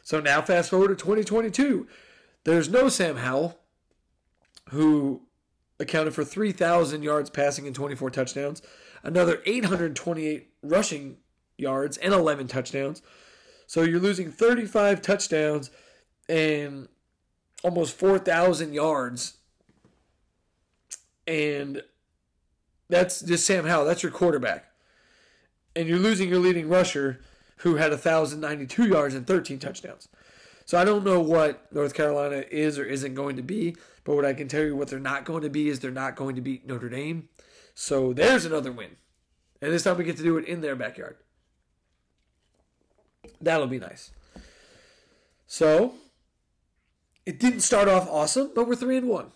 [0.03, 1.87] So now, fast forward to 2022.
[2.44, 3.59] There's no Sam Howell,
[4.70, 5.22] who
[5.81, 8.62] accounted for 3,000 yards passing and 24 touchdowns,
[9.03, 11.18] another 828 rushing
[11.57, 13.03] yards and 11 touchdowns.
[13.68, 15.70] So you're losing 35 touchdowns
[16.26, 16.88] and
[17.62, 19.37] almost 4,000 yards.
[21.26, 21.83] And
[22.88, 23.85] that's just Sam Howell.
[23.85, 24.64] That's your quarterback.
[25.76, 27.20] And you're losing your leading rusher
[27.59, 30.09] who had 1,092 yards and 13 touchdowns.
[30.64, 34.24] So I don't know what North Carolina is or isn't going to be, but what
[34.24, 36.42] I can tell you what they're not going to be is they're not going to
[36.42, 37.28] beat Notre Dame.
[37.74, 38.96] So there's another win.
[39.61, 41.16] And this time we get to do it in their backyard.
[43.40, 44.10] That'll be nice.
[45.46, 45.94] So
[47.24, 49.32] it didn't start off awesome, but we're three and one.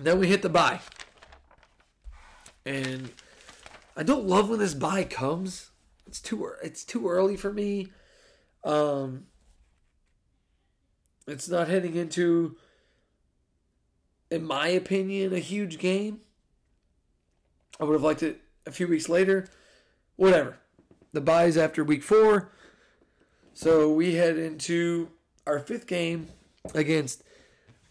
[0.00, 0.80] Then we hit the bye,
[2.64, 3.10] And
[3.96, 5.70] I don't love when this bye comes.
[6.06, 7.88] It's too it's too early for me.
[8.64, 9.26] Um
[11.26, 12.56] it's not heading into
[14.30, 16.20] in my opinion a huge game.
[17.78, 19.46] I would have liked it a few weeks later.
[20.16, 20.58] Whatever.
[21.12, 22.50] The buys after week 4.
[23.54, 25.10] So we head into
[25.46, 26.28] our fifth game
[26.74, 27.22] against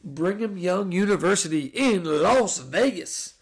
[0.04, 3.36] Brigham Young University in Las Vegas,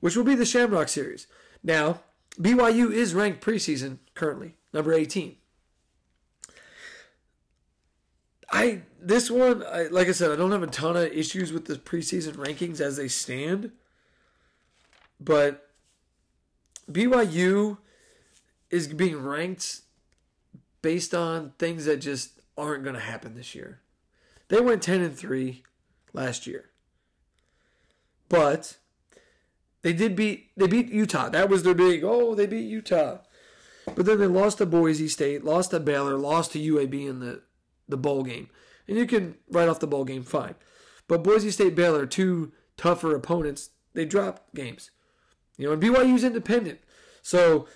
[0.00, 1.26] which will be the Shamrock Series.
[1.62, 2.00] Now,
[2.38, 5.36] BYU is ranked preseason currently, number 18.
[8.52, 11.66] I this one, I, like I said, I don't have a ton of issues with
[11.66, 13.70] the preseason rankings as they stand,
[15.20, 15.68] but
[16.90, 17.78] BYU
[18.70, 19.82] is being ranked
[20.82, 23.80] based on things that just aren't going to happen this year.
[24.48, 25.62] They went 10 and 3
[26.12, 26.70] last year.
[28.28, 28.76] But
[29.82, 31.28] they did beat they beat Utah.
[31.28, 33.18] That was their big, oh, they beat Utah.
[33.94, 37.42] But then they lost to Boise State, lost to Baylor, lost to UAB in the
[37.88, 38.48] the bowl game.
[38.86, 40.54] And you can write off the bowl game fine.
[41.08, 44.90] But Boise State Baylor, two tougher opponents, they dropped games.
[45.56, 46.78] You know, and BYU's independent.
[47.20, 47.66] So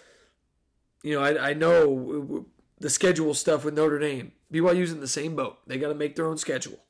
[1.02, 2.46] you know, I, I know
[2.84, 4.32] the schedule stuff with Notre Dame.
[4.52, 5.56] BYU's in the same boat.
[5.66, 6.80] They got to make their own schedule.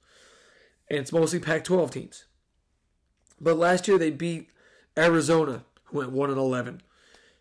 [0.91, 2.25] And it's mostly Pac 12 teams.
[3.41, 4.51] But last year they beat
[4.99, 6.83] Arizona, who went 1 and 11.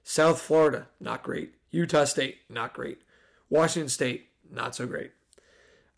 [0.04, 1.56] South Florida, not great.
[1.72, 3.00] Utah State, not great.
[3.50, 5.14] Washington State, not so great.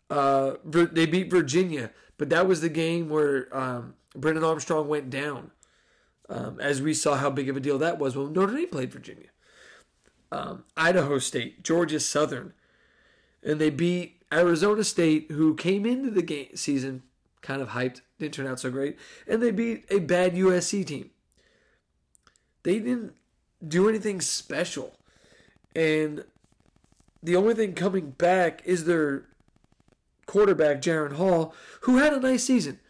[0.08, 5.50] Uh, they beat Virginia, but that was the game where um, Brennan Armstrong went down.
[6.30, 8.90] Um, as we saw how big of a deal that was when Notre Dame played
[8.90, 9.28] Virginia.
[10.32, 12.52] Um, Idaho State, Georgia Southern,
[13.44, 17.02] and they beat Arizona State, who came into the game season
[17.42, 21.10] kind of hyped, didn't turn out so great, and they beat a bad USC team.
[22.64, 23.14] They didn't
[23.66, 24.96] do anything special,
[25.74, 26.24] and
[27.22, 29.26] the only thing coming back is their
[30.26, 32.80] quarterback Jaren Hall, who had a nice season,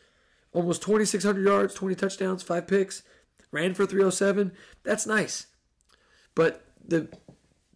[0.52, 3.02] almost 2,600 yards, 20 touchdowns, five picks,
[3.50, 4.52] ran for 307.
[4.82, 5.48] That's nice,
[6.34, 7.08] but the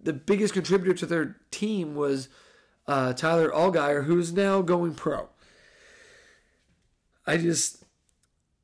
[0.02, 2.28] the biggest contributor to their team was
[2.86, 5.28] uh, Tyler Allgeier, who's now going pro.
[7.26, 7.84] I just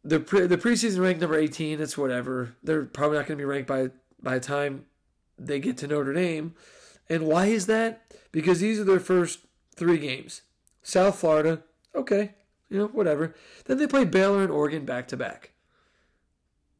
[0.02, 1.80] the pre, the preseason ranked number 18.
[1.80, 2.56] It's whatever.
[2.62, 3.90] They're probably not going to be ranked by
[4.22, 4.86] by the time
[5.38, 6.54] they get to Notre Dame.
[7.08, 8.14] And why is that?
[8.32, 9.40] Because these are their first
[9.76, 10.42] three games.
[10.82, 11.62] South Florida,
[11.94, 12.34] okay,
[12.68, 13.34] you know, whatever.
[13.66, 15.52] Then they play Baylor and Oregon back to back.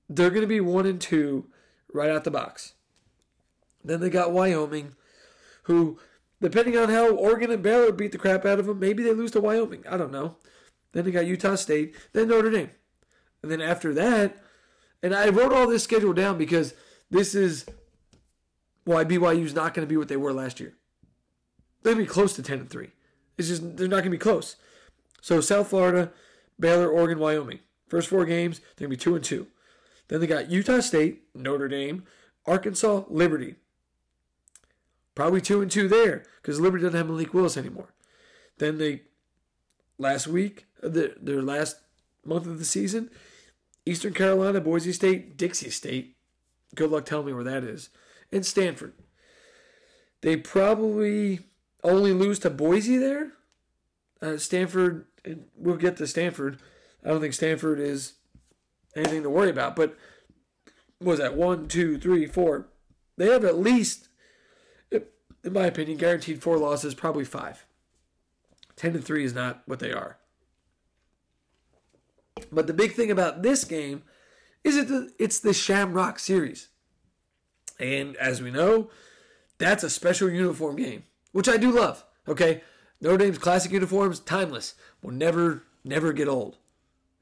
[0.09, 1.47] They're going to be one and two
[1.93, 2.75] right out the box.
[3.87, 4.97] Then they got Wyoming,
[5.65, 5.99] who,
[6.41, 9.31] depending on how Oregon and Baylor beat the crap out of them, maybe they lose
[9.33, 9.85] to Wyoming.
[9.89, 10.37] I don't know.
[10.93, 12.71] Then they got Utah State, then Notre Dame.
[13.43, 14.37] And then after that,
[15.03, 16.75] and I wrote all this schedule down because
[17.11, 17.65] this is
[18.85, 20.75] why BYU is not going to be what they were last year.
[21.85, 22.91] To be close to 10 and 3.
[23.39, 24.57] It's just, they're not going to be close.
[25.21, 26.11] So South Florida,
[26.59, 27.61] Baylor, Oregon, Wyoming.
[27.89, 29.47] First four games, they're going to be 2 and 2.
[30.09, 32.05] Then they got Utah State, Notre Dame,
[32.47, 33.57] Arkansas, Liberty.
[35.17, 37.93] Probably 2 and 2 there because Liberty doesn't have Malik Willis anymore.
[38.59, 39.03] Then they,
[39.99, 41.79] last week, the, their last
[42.25, 43.11] month of the season,
[43.85, 46.17] Eastern Carolina, Boise State, Dixie State.
[46.75, 47.89] Good luck telling me where that is.
[48.31, 48.93] And Stanford.
[50.21, 51.41] They probably
[51.83, 53.33] only lose to Boise there.
[54.21, 55.07] Uh, Stanford,
[55.57, 56.59] we'll get to Stanford.
[57.05, 58.15] I don't think Stanford is
[58.95, 59.77] anything to worry about.
[59.77, 59.97] But
[61.01, 62.69] was that one, two, three, four?
[63.17, 64.06] They have at least,
[65.47, 67.65] in my opinion, guaranteed four losses, probably five.
[68.75, 70.19] Ten to three is not what they are.
[72.53, 74.03] But the big thing about this game
[74.65, 76.69] is it it's the Shamrock Series.
[77.79, 78.91] And as we know,
[79.59, 82.05] that's a special uniform game, which I do love.
[82.29, 82.63] Okay,
[83.01, 86.59] Notre Dame's classic uniforms, timeless, will never, never get old.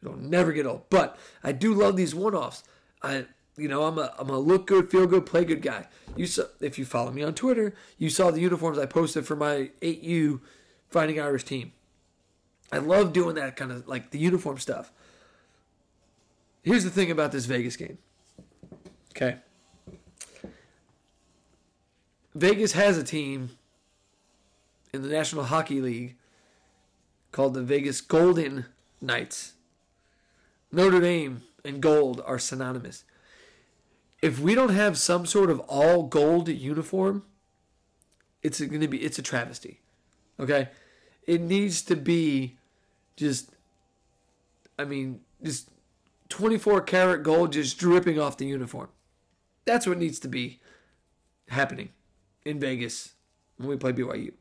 [0.03, 0.89] It'll never get old.
[0.91, 2.65] But I do love these one-offs.
[3.03, 5.87] I, you know, I'm a, I'm a look good, feel good, play good guy.
[6.17, 9.37] You saw, if you follow me on Twitter, you saw the uniforms I posted for
[9.37, 10.41] my 8U
[10.89, 11.73] Fighting Irish team.
[12.73, 14.93] I love doing that kind of like the uniform stuff.
[16.63, 17.99] Here's the thing about this Vegas game.
[19.11, 19.37] Okay.
[22.35, 23.51] Vegas has a team
[24.93, 26.17] in the National Hockey League
[27.33, 28.67] called the Vegas Golden
[29.01, 29.53] Knights.
[30.73, 33.05] Notre Dame and gold are synonymous.
[34.25, 37.25] If we don't have some sort of all gold uniform,
[38.43, 39.83] it's going to be it's a travesty.
[40.41, 40.71] Okay?
[41.27, 42.57] It needs to be
[43.17, 43.51] just
[44.79, 45.69] I mean, just
[46.31, 48.89] 24 karat gold just dripping off the uniform.
[49.67, 50.59] That's what needs to be
[51.49, 51.91] happening
[52.47, 53.13] in Vegas
[53.59, 54.33] when we play BYU.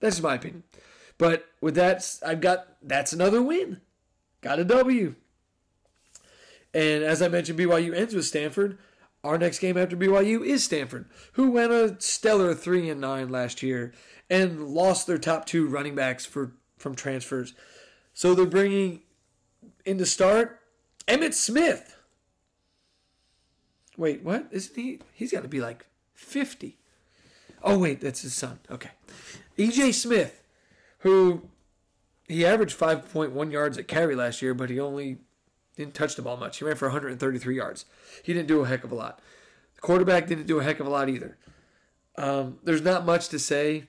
[0.00, 0.64] That's my opinion.
[1.16, 3.82] But with that, I've got that's another win.
[4.40, 5.14] Got a W.
[6.74, 8.78] And as I mentioned, BYU ends with Stanford.
[9.24, 13.62] Our next game after BYU is Stanford, who went a stellar three and nine last
[13.62, 13.92] year
[14.28, 17.54] and lost their top two running backs for from transfers.
[18.14, 19.02] So they're bringing
[19.84, 20.60] in to start
[21.06, 21.96] Emmitt Smith.
[23.96, 24.48] Wait, what?
[24.50, 25.00] Isn't he?
[25.12, 26.78] He's got to be like 50.
[27.62, 28.58] Oh, wait, that's his son.
[28.70, 28.90] Okay.
[29.56, 30.42] EJ Smith,
[30.98, 31.42] who
[32.26, 35.18] he averaged 5.1 yards at carry last year, but he only
[35.76, 36.58] didn't touch the ball much.
[36.58, 37.84] He ran for 133 yards.
[38.22, 39.20] He didn't do a heck of a lot.
[39.74, 41.38] The quarterback didn't do a heck of a lot either.
[42.16, 43.84] Um, there's not much to say.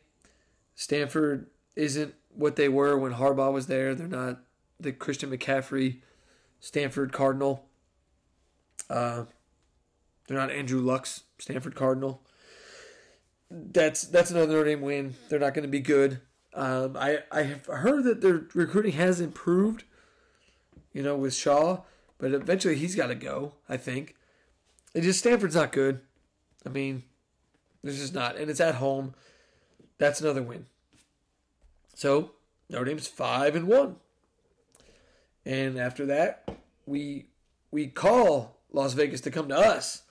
[0.76, 3.94] Stanford isn't what they were when Harbaugh was there.
[3.94, 4.40] They're not
[4.80, 6.00] the Christian McCaffrey
[6.60, 7.66] Stanford Cardinal.
[8.90, 9.26] Uh,
[10.28, 12.22] they're not Andrew Luck's Stanford Cardinal.
[13.52, 15.16] That's that's another Notre Dame win.
[15.30, 16.22] They're not going to be good.
[16.54, 19.84] Um, I I have heard that their recruiting has improved.
[20.94, 21.82] You know, with Shaw,
[22.18, 23.54] but eventually he's got to go.
[23.68, 24.16] I think.
[24.94, 26.02] It just Stanford's not good.
[26.66, 27.04] I mean,
[27.84, 28.38] There's just not.
[28.38, 29.16] And it's at home.
[29.98, 30.68] That's another win.
[31.96, 32.32] So
[32.70, 33.98] Notre Dame's five and one.
[35.46, 37.28] And after that, we
[37.72, 40.04] we call Las Vegas to come to us.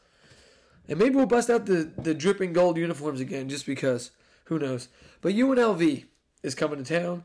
[0.88, 4.10] And maybe we'll bust out the, the dripping gold uniforms again just because.
[4.46, 4.88] Who knows?
[5.20, 6.04] But UNLV
[6.42, 7.24] is coming to town,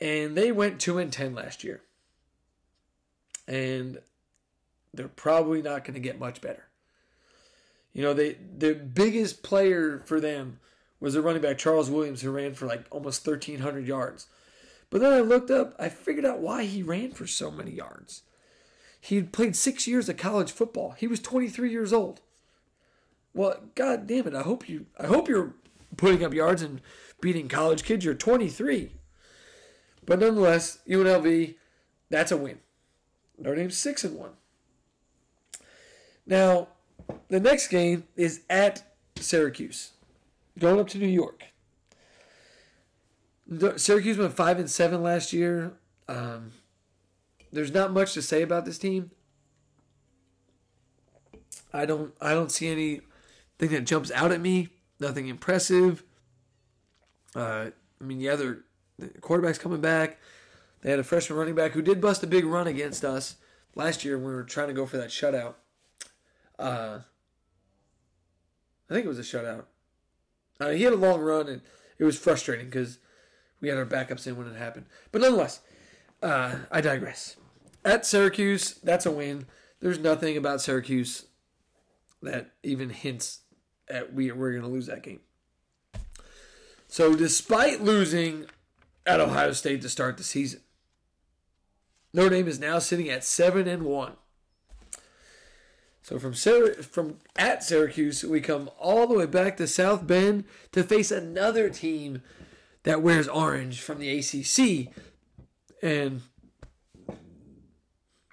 [0.00, 1.82] and they went 2 and 10 last year.
[3.46, 3.98] And
[4.94, 6.68] they're probably not going to get much better.
[7.92, 10.58] You know, they the biggest player for them
[11.00, 14.26] was the running back Charles Williams, who ran for like almost 1,300 yards.
[14.88, 18.22] But then I looked up, I figured out why he ran for so many yards.
[19.00, 20.92] He had played six years of college football.
[20.92, 22.20] He was 23 years old.
[23.34, 24.34] Well, god damn it!
[24.34, 25.54] I hope you, I hope you're
[25.96, 26.80] putting up yards and
[27.20, 28.04] beating college kids.
[28.04, 28.92] You're 23,
[30.04, 31.54] but nonetheless, UNLV,
[32.10, 32.58] that's a win.
[33.42, 34.30] Notre Dame's six and one.
[36.24, 36.68] Now,
[37.28, 38.84] the next game is at
[39.16, 39.92] Syracuse,
[40.58, 41.44] going up to New York.
[43.76, 45.72] Syracuse went five and seven last year.
[46.08, 46.52] Um,
[47.52, 49.10] there's not much to say about this team.
[51.72, 53.02] I don't I don't see anything
[53.58, 54.68] that jumps out at me.
[55.00, 56.04] Nothing impressive.
[57.34, 58.62] Uh, I mean, yeah, the
[59.20, 60.18] quarterback's coming back.
[60.82, 63.36] They had a freshman running back who did bust a big run against us
[63.74, 65.54] last year when we were trying to go for that shutout.
[66.58, 66.98] Uh,
[68.90, 69.64] I think it was a shutout.
[70.60, 71.62] Uh, he had a long run and
[71.98, 72.98] it was frustrating because
[73.60, 74.86] we had our backups in when it happened.
[75.12, 75.60] But nonetheless,
[76.22, 77.36] uh, I digress.
[77.84, 79.46] At Syracuse, that's a win.
[79.80, 81.26] There's nothing about Syracuse
[82.22, 83.40] that even hints
[83.88, 85.20] at we we're going to lose that game.
[86.86, 88.46] So, despite losing
[89.06, 90.60] at Ohio State to start the season,
[92.12, 94.12] Notre Dame is now sitting at seven and one.
[96.02, 100.82] So from from at Syracuse, we come all the way back to South Bend to
[100.82, 102.22] face another team
[102.82, 104.92] that wears orange from the ACC,
[105.80, 106.22] and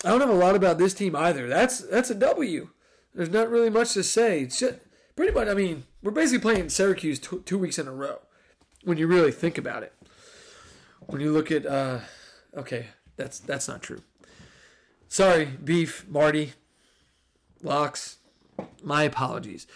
[0.04, 1.48] I don't have a lot about this team either.
[1.48, 2.70] That's that's a W.
[3.13, 4.42] There's not really much to say.
[4.42, 4.80] It's just,
[5.15, 5.48] pretty much.
[5.48, 8.20] I mean, we're basically playing Syracuse two, two weeks in a row.
[8.84, 9.94] When you really think about it,
[11.08, 12.00] when you look at, uh,
[12.56, 12.88] okay,
[13.19, 14.01] that's that's not true.
[15.10, 16.53] Sorry, Beef, Marty,
[17.62, 18.17] Locks.
[18.82, 19.67] My apologies.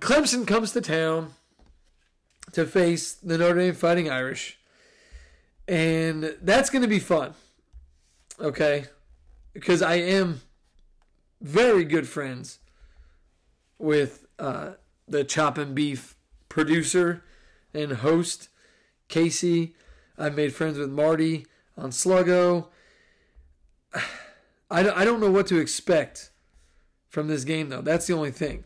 [0.00, 1.34] Clemson comes to town
[2.52, 4.58] to face the Notre Dame Fighting Irish.
[5.68, 7.34] And that's going to be fun.
[8.40, 8.84] Okay?
[9.52, 10.42] Because I am
[11.40, 12.58] very good friends
[13.78, 14.72] with uh,
[15.08, 16.14] the Chop and Beef
[16.48, 17.24] producer
[17.74, 18.48] and host,
[19.08, 19.74] Casey.
[20.16, 22.68] I've made friends with Marty on Sluggo.
[24.70, 26.30] I I don't know what to expect
[27.08, 27.80] from this game, though.
[27.80, 28.64] That's the only thing.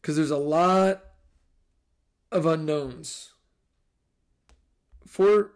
[0.00, 1.02] Because there's a lot
[2.30, 3.32] of unknowns
[5.06, 5.52] for,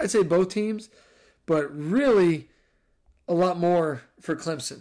[0.00, 0.88] I'd say, both teams,
[1.46, 2.48] but really
[3.28, 4.80] a lot more for Clemson.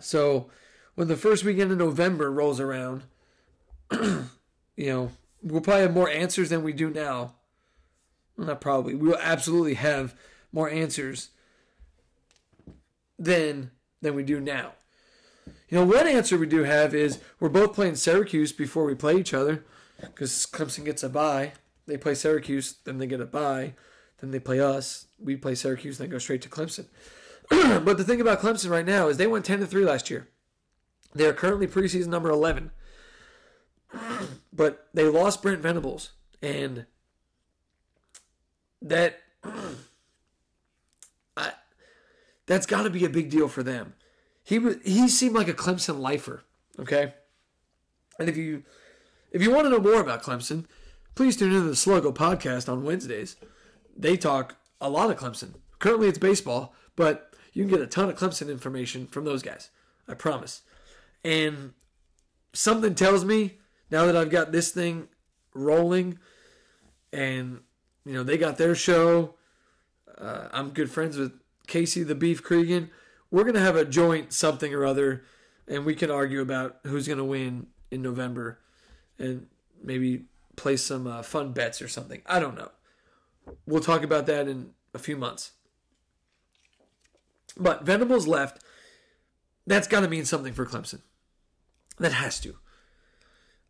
[0.00, 0.48] So
[0.94, 3.02] when the first weekend of November rolls around,
[3.92, 4.28] you
[4.76, 5.12] know,
[5.42, 7.34] we'll probably have more answers than we do now.
[8.36, 8.94] Not probably.
[8.94, 10.14] We will absolutely have
[10.52, 11.30] more answers
[13.18, 14.72] than than we do now.
[15.68, 19.16] You know, one answer we do have is we're both playing Syracuse before we play
[19.16, 19.64] each other
[20.00, 21.52] because Clemson gets a bye.
[21.86, 23.74] They play Syracuse, then they get a bye.
[24.20, 25.06] Then they play us.
[25.18, 26.86] We play Syracuse, then go straight to Clemson.
[27.50, 30.28] but the thing about Clemson right now is they went 10 to 3 last year.
[31.14, 32.70] They are currently preseason number 11.
[34.52, 36.12] but they lost Brent Venables.
[36.42, 36.86] And
[38.82, 39.20] that.
[41.36, 41.52] I,
[42.48, 43.94] that's got to be a big deal for them.
[44.42, 46.42] He he seemed like a Clemson lifer,
[46.80, 47.14] okay?
[48.18, 48.64] And if you
[49.30, 50.64] if you want to know more about Clemson,
[51.14, 53.36] please tune into the Sluggo podcast on Wednesdays.
[53.96, 55.54] They talk a lot of Clemson.
[55.78, 59.70] Currently it's baseball, but you can get a ton of Clemson information from those guys.
[60.08, 60.62] I promise.
[61.22, 61.74] And
[62.52, 63.58] something tells me
[63.90, 65.08] now that I've got this thing
[65.54, 66.18] rolling
[67.12, 67.60] and
[68.04, 69.34] you know they got their show
[70.16, 71.32] uh, i'm good friends with
[71.68, 72.90] casey the beef cregan
[73.30, 75.24] we're going to have a joint something or other,
[75.66, 78.58] and we can argue about who's going to win in November
[79.18, 79.46] and
[79.82, 80.24] maybe
[80.56, 82.22] play some uh, fun bets or something.
[82.26, 82.70] I don't know.
[83.66, 85.52] We'll talk about that in a few months.
[87.56, 88.62] But Venables left.
[89.66, 91.00] That's got to mean something for Clemson.
[91.98, 92.56] That has to.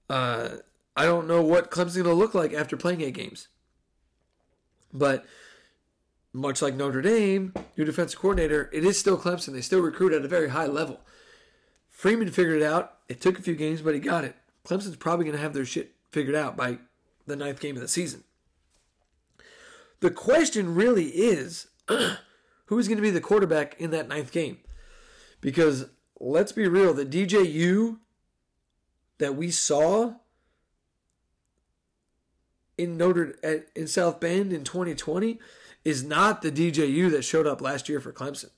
[0.09, 0.49] Uh,
[0.97, 3.49] I don't know what Clemson's going to look like after playing eight games.
[4.93, 5.25] But
[6.33, 9.53] much like Notre Dame, new defensive coordinator, it is still Clemson.
[9.53, 11.01] They still recruit at a very high level.
[11.89, 12.99] Freeman figured it out.
[13.09, 14.37] It took a few games, but he got it.
[14.65, 16.79] Clemson's probably going to have their shit figured out by
[17.27, 18.25] the ninth game of the season.
[20.01, 21.69] The question really is
[22.67, 24.59] who's going to be the quarterback in that ninth game?
[25.41, 25.87] Because
[26.21, 27.99] let's be real, the DJU
[29.19, 30.15] that we saw
[32.77, 33.35] in Notre
[33.75, 35.41] in South Bend in 2020
[35.89, 38.51] is not the DJU that showed up last year for Clemson.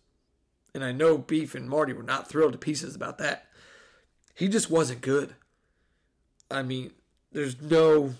[0.74, 3.46] And I know Beef and Marty were not thrilled to pieces about that.
[4.34, 5.34] He just wasn't good.
[6.50, 6.90] I mean,
[7.30, 8.14] there's no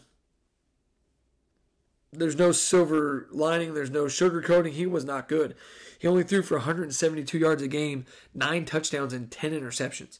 [2.12, 4.72] there's no silver lining, there's no sugarcoating.
[4.72, 5.56] He was not good.
[5.98, 8.04] He only threw for 172 yards a game,
[8.34, 10.18] 9 touchdowns and 10 interceptions.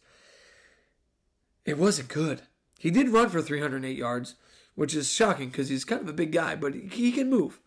[1.64, 2.43] It wasn't good.
[2.78, 4.34] He did run for 308 yards,
[4.74, 7.61] which is shocking because he's kind of a big guy, but he can move.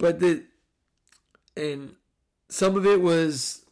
[0.00, 0.44] But the
[1.54, 1.94] and
[2.48, 3.66] some of it was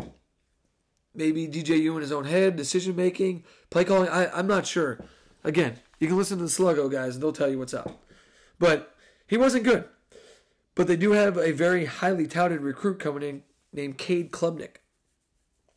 [1.14, 4.10] maybe DJU in his own head, decision making, play calling.
[4.10, 4.98] I, I'm not sure.
[5.42, 8.04] Again, you can listen to the Sluggo guys and they'll tell you what's up.
[8.58, 8.94] But
[9.26, 9.84] he wasn't good.
[10.74, 14.76] But they do have a very highly touted recruit coming in named Cade Klubnik,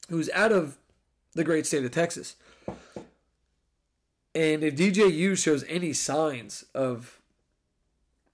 [0.09, 0.77] who's out of
[1.33, 2.35] the great state of Texas.
[4.35, 7.21] And if DJU shows any signs of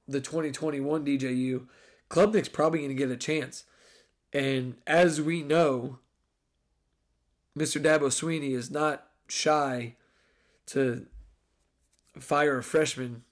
[0.08, 1.68] the 2021 DJU,
[2.10, 3.66] Klubnik's probably going to get a chance.
[4.34, 6.00] And as we know,
[7.58, 7.82] Mr.
[7.82, 9.96] Dabo Sweeney is not shy
[10.68, 11.08] to
[12.20, 13.24] fire a freshman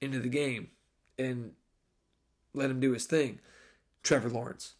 [0.00, 0.68] into the game
[1.18, 1.52] and
[2.54, 3.40] let him do his thing.
[4.02, 4.74] Trevor Lawrence.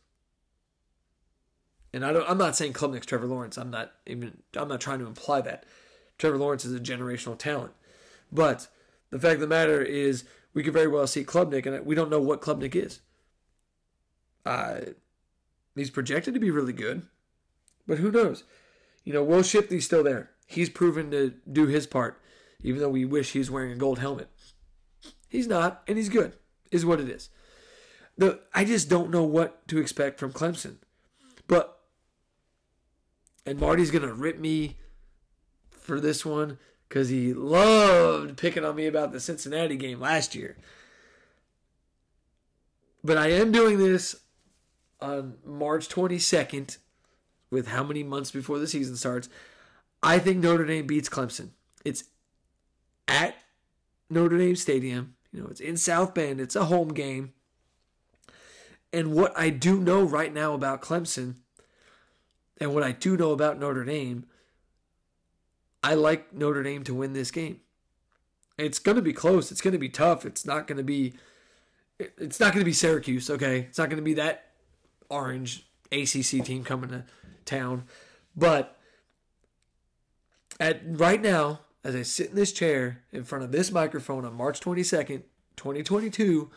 [1.92, 3.56] And I don't I'm not saying Klubnik's Trevor Lawrence.
[3.56, 5.64] I'm not even I'm not trying to imply that.
[6.18, 7.72] Trevor Lawrence is a generational talent.
[8.32, 8.68] But
[9.10, 12.10] the fact of the matter is we could very well see Klubnik and we don't
[12.10, 13.00] know what Klubnik is.
[14.46, 14.80] Uh
[15.74, 17.02] he's projected to be really good.
[17.86, 18.44] But who knows?
[19.04, 20.30] You know, Will Shipley's still there.
[20.46, 22.20] He's proven to do his part,
[22.62, 24.28] even though we wish he's wearing a gold helmet.
[25.28, 26.34] He's not, and he's good,
[26.70, 27.28] is what it is.
[28.16, 30.76] The I just don't know what to expect from Clemson.
[31.46, 31.78] But
[33.44, 34.76] and Marty's gonna rip me
[35.70, 40.56] for this one because he loved picking on me about the Cincinnati game last year.
[43.04, 44.16] But I am doing this
[45.00, 46.78] on March 22nd,
[47.50, 49.28] with how many months before the season starts.
[50.02, 51.50] I think Notre Dame beats Clemson.
[51.84, 52.04] It's
[53.08, 53.36] at
[54.10, 55.14] Notre Dame Stadium.
[55.32, 56.40] You know, it's in South Bend.
[56.40, 57.32] It's a home game.
[58.92, 61.34] And what I do know right now about Clemson
[62.58, 64.24] and what I do know about Notre Dame,
[65.82, 67.60] I like Notre Dame to win this game.
[68.58, 69.52] It's going to be close.
[69.52, 70.24] It's going to be tough.
[70.24, 71.14] It's not going to be
[71.98, 73.60] it's not going to be Syracuse, okay?
[73.60, 74.50] It's not going to be that
[75.08, 77.04] orange ACC team coming to
[77.44, 77.84] town.
[78.36, 78.78] But
[80.60, 84.34] at right now, as I sit in this chair in front of this microphone on
[84.34, 85.22] March 22nd,
[85.56, 86.50] 2022,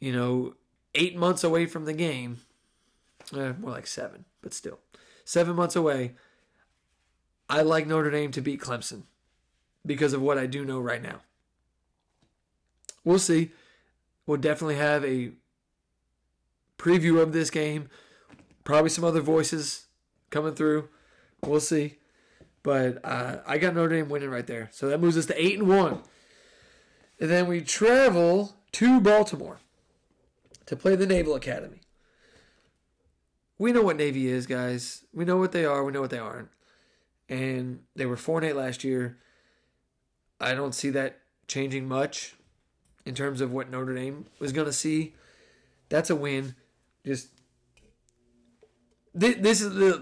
[0.00, 0.54] you know,
[0.94, 2.40] eight months away from the game,
[3.36, 4.78] eh, more like seven, but still,
[5.24, 6.14] seven months away,
[7.48, 9.02] I like Notre Dame to beat Clemson
[9.84, 11.20] because of what I do know right now.
[13.04, 13.50] We'll see.
[14.26, 15.32] We'll definitely have a
[16.80, 17.88] preview of this game.
[18.64, 19.86] Probably some other voices
[20.30, 20.88] coming through.
[21.44, 21.98] We'll see.
[22.62, 24.68] But uh, I got Notre Dame winning right there.
[24.72, 26.02] So that moves us to 8 and 1.
[27.20, 29.58] And then we travel to Baltimore
[30.66, 31.80] to play the Naval Academy.
[33.58, 35.04] We know what Navy is, guys.
[35.12, 35.84] We know what they are.
[35.84, 36.48] We know what they aren't.
[37.28, 39.18] And they were 4 and 8 last year.
[40.40, 42.34] I don't see that changing much
[43.04, 45.14] in terms of what Notre Dame was going to see.
[45.90, 46.54] That's a win.
[47.04, 47.28] Just
[49.14, 49.98] this is the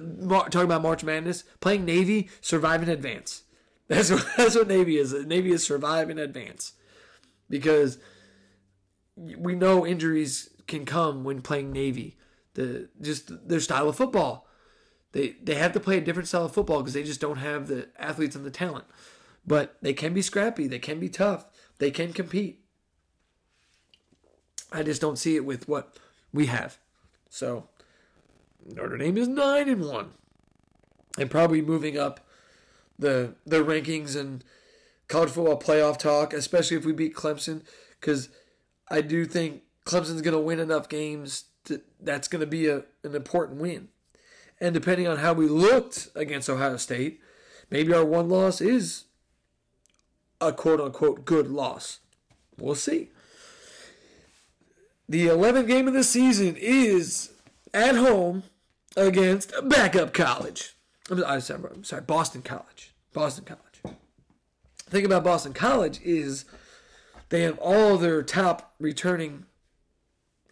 [0.51, 1.44] talking about March Madness.
[1.61, 3.44] Playing Navy, survive in advance.
[3.88, 5.14] That's what that's what Navy is.
[5.14, 6.74] Navy is survive in advance,
[7.49, 7.96] because
[9.16, 12.18] we know injuries can come when playing Navy.
[12.53, 14.46] The just their style of football.
[15.12, 17.66] They they have to play a different style of football because they just don't have
[17.66, 18.84] the athletes and the talent.
[19.46, 20.66] But they can be scrappy.
[20.66, 21.46] They can be tough.
[21.78, 22.61] They can compete.
[24.70, 25.96] I just don't see it with what
[26.30, 26.76] we have.
[27.28, 27.68] So
[28.64, 30.10] Notre Dame is nine and one,
[31.18, 32.20] and probably moving up
[32.98, 34.44] the the rankings and
[35.08, 37.62] college football playoff talk, especially if we beat Clemson,
[38.00, 38.28] because
[38.90, 41.44] I do think Clemson's going to win enough games.
[41.64, 43.88] To, that's going to be a, an important win.
[44.60, 47.20] And depending on how we looked against Ohio State,
[47.70, 49.04] maybe our one loss is
[50.40, 52.00] a quote unquote good loss.
[52.58, 53.10] We'll see.
[55.09, 57.30] The 11th game of the season is
[57.72, 58.42] at home
[58.96, 60.74] against backup college.
[61.11, 62.92] I'm sorry, I'm sorry, Boston College.
[63.14, 63.96] Boston College.
[64.90, 66.44] thing about Boston College is
[67.30, 69.46] they have all their top returning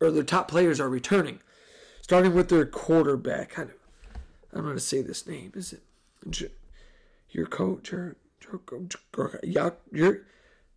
[0.01, 1.41] or their top players are returning,
[2.01, 3.51] starting with their quarterback.
[3.51, 3.77] Kind of,
[4.53, 5.53] I don't know how to say this name.
[5.55, 5.83] Is it
[6.31, 6.53] J-
[7.31, 8.61] your coach or your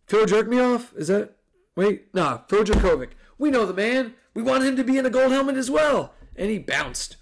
[0.06, 0.94] Phil jerk me off?
[0.96, 1.36] Is that
[1.76, 2.14] wait?
[2.14, 3.10] Nah, Phil Jurkovec.
[3.40, 4.12] We know the man.
[4.34, 7.16] We want him to be in a gold helmet as well, and he bounced.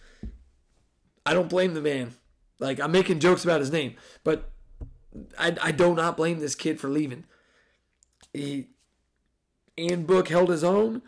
[1.25, 2.15] I don't blame the man.
[2.59, 3.95] Like I'm making jokes about his name,
[4.25, 4.51] but
[5.39, 7.23] I, I do not blame this kid for leaving.
[8.35, 8.67] He
[9.79, 11.03] and Book held his own.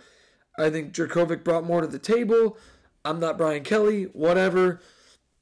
[0.57, 2.57] I think Jurkovec brought more to the table.
[3.05, 4.81] I'm not Brian Kelly, whatever.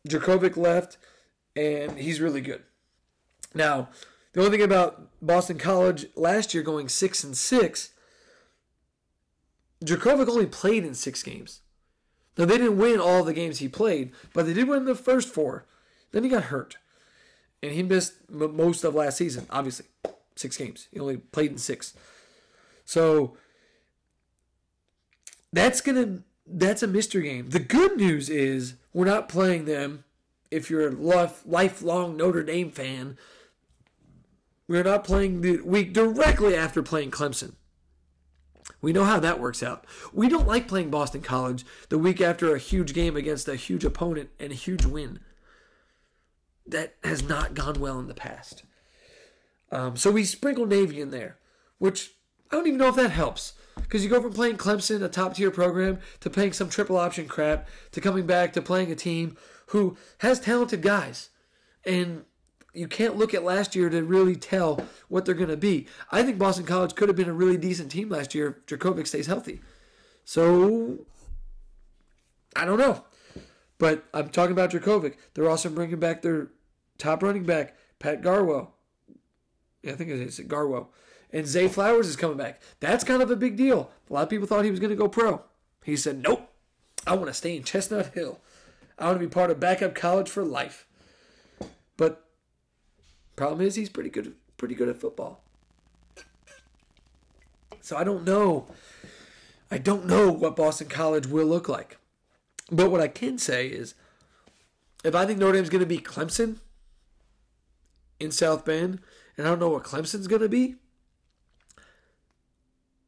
[0.08, 0.96] Jurkovec left,
[1.54, 2.62] and he's really good.
[3.54, 3.90] Now,
[4.32, 7.90] the only thing about Boston College last year going six and six,
[9.84, 11.60] Jurkovec only played in six games.
[12.36, 15.28] Now they didn't win all the games he played, but they did win the first
[15.28, 15.66] four.
[16.12, 16.78] Then he got hurt,
[17.62, 19.46] and he missed m- most of last season.
[19.50, 19.86] Obviously,
[20.36, 20.88] six games.
[20.92, 21.94] He only played in six.
[22.84, 23.36] So
[25.52, 27.50] that's gonna that's a mystery game.
[27.50, 30.04] The good news is we're not playing them.
[30.50, 33.18] If you're a life, lifelong Notre Dame fan,
[34.66, 37.52] we're not playing the week directly after playing Clemson.
[38.80, 39.86] We know how that works out.
[40.12, 43.84] We don't like playing Boston College the week after a huge game against a huge
[43.84, 45.20] opponent and a huge win.
[46.66, 48.62] That has not gone well in the past.
[49.72, 51.38] Um, so we sprinkle Navy in there,
[51.78, 52.12] which
[52.50, 53.54] I don't even know if that helps.
[53.76, 57.28] Because you go from playing Clemson, a top tier program, to playing some triple option
[57.28, 61.30] crap, to coming back to playing a team who has talented guys.
[61.84, 62.24] And
[62.78, 65.86] you can't look at last year to really tell what they're going to be.
[66.12, 69.06] I think Boston College could have been a really decent team last year if Jurkovec
[69.06, 69.60] stays healthy.
[70.24, 71.06] So,
[72.54, 73.04] I don't know.
[73.78, 75.14] But I'm talking about Jurkovec.
[75.34, 76.48] They're also bringing back their
[76.98, 78.68] top running back, Pat Garwo.
[79.82, 80.88] Yeah, I think it's Garwo.
[81.32, 82.62] And Zay Flowers is coming back.
[82.80, 83.90] That's kind of a big deal.
[84.08, 85.42] A lot of people thought he was going to go pro.
[85.84, 86.50] He said, nope.
[87.06, 88.40] I want to stay in Chestnut Hill.
[88.98, 90.86] I want to be part of backup college for life.
[91.96, 92.27] But
[93.38, 95.42] problem is he's pretty good pretty good at football.
[97.80, 98.66] So I don't know.
[99.70, 101.96] I don't know what Boston College will look like.
[102.70, 103.94] But what I can say is
[105.04, 106.56] if I think Notre Dame's going to be Clemson
[108.20, 108.98] in South Bend,
[109.36, 110.74] and I don't know what Clemson's going to be,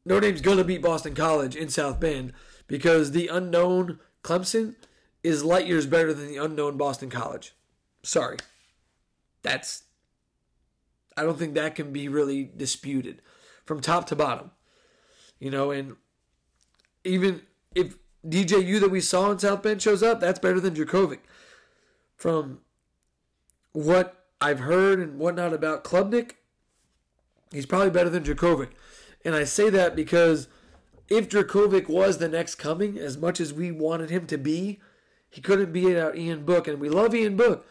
[0.07, 2.33] Notre Dame's going to beat Boston College in South Bend
[2.67, 4.77] because the unknown Clemson
[5.23, 7.53] is light years better than the unknown Boston College.
[8.03, 8.39] Sorry.
[9.43, 9.83] That's
[11.21, 13.21] I don't think that can be really disputed
[13.67, 14.53] from top to bottom.
[15.39, 15.97] You know, and
[17.05, 17.43] even
[17.75, 21.19] if DJU that we saw in South Bend shows up, that's better than Jurkovec.
[22.17, 22.61] From
[23.73, 26.33] what I've heard and whatnot about Klubnik,
[27.53, 28.71] he's probably better than Jurkovec.
[29.23, 30.49] And I say that because
[31.11, 34.81] if Jurkovec was the next coming, as much as we wanted him to be,
[35.29, 36.67] he couldn't beat out Ian Book.
[36.67, 37.67] And we love Ian Book,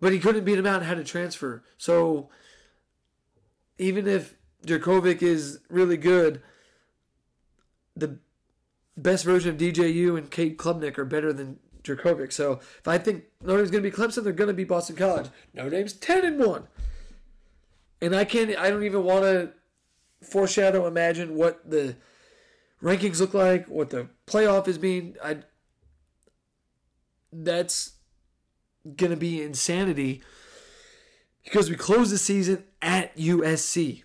[0.00, 1.62] but he couldn't beat him out and had to transfer.
[1.78, 2.28] So
[3.78, 6.42] even if Jurkovec is really good,
[7.96, 8.18] the
[8.96, 12.32] best version of DJU and Cade Klubnik are better than Jurkovec.
[12.32, 14.96] So if I think Notre Dame's going to be Clemson, they're going to be Boston
[14.96, 15.28] College.
[15.54, 16.66] Notre Dame's ten and one,
[18.00, 18.56] and I can't.
[18.58, 19.52] I don't even want to
[20.22, 21.96] foreshadow, imagine what the
[22.82, 25.16] rankings look like, what the playoff is being.
[25.22, 25.38] I
[27.32, 27.92] that's
[28.96, 30.22] gonna be insanity
[31.44, 34.02] because we close the season at USC.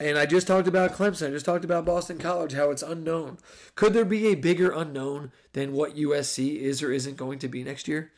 [0.00, 1.28] And I just talked about Clemson.
[1.28, 3.38] I just talked about Boston College, how it's unknown.
[3.76, 7.62] Could there be a bigger unknown than what USC is or isn't going to be
[7.62, 8.10] next year?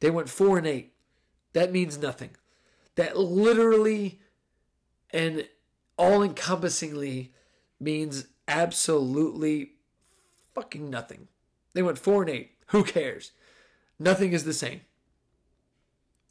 [0.00, 0.92] They went four and eight.
[1.52, 2.30] That means nothing.
[2.94, 4.20] That literally
[5.10, 5.48] and
[5.96, 7.32] all encompassingly
[7.80, 9.72] means absolutely
[10.54, 11.28] fucking nothing.
[11.72, 12.52] They went four and eight.
[12.68, 13.32] Who cares?
[13.98, 14.82] Nothing is the same.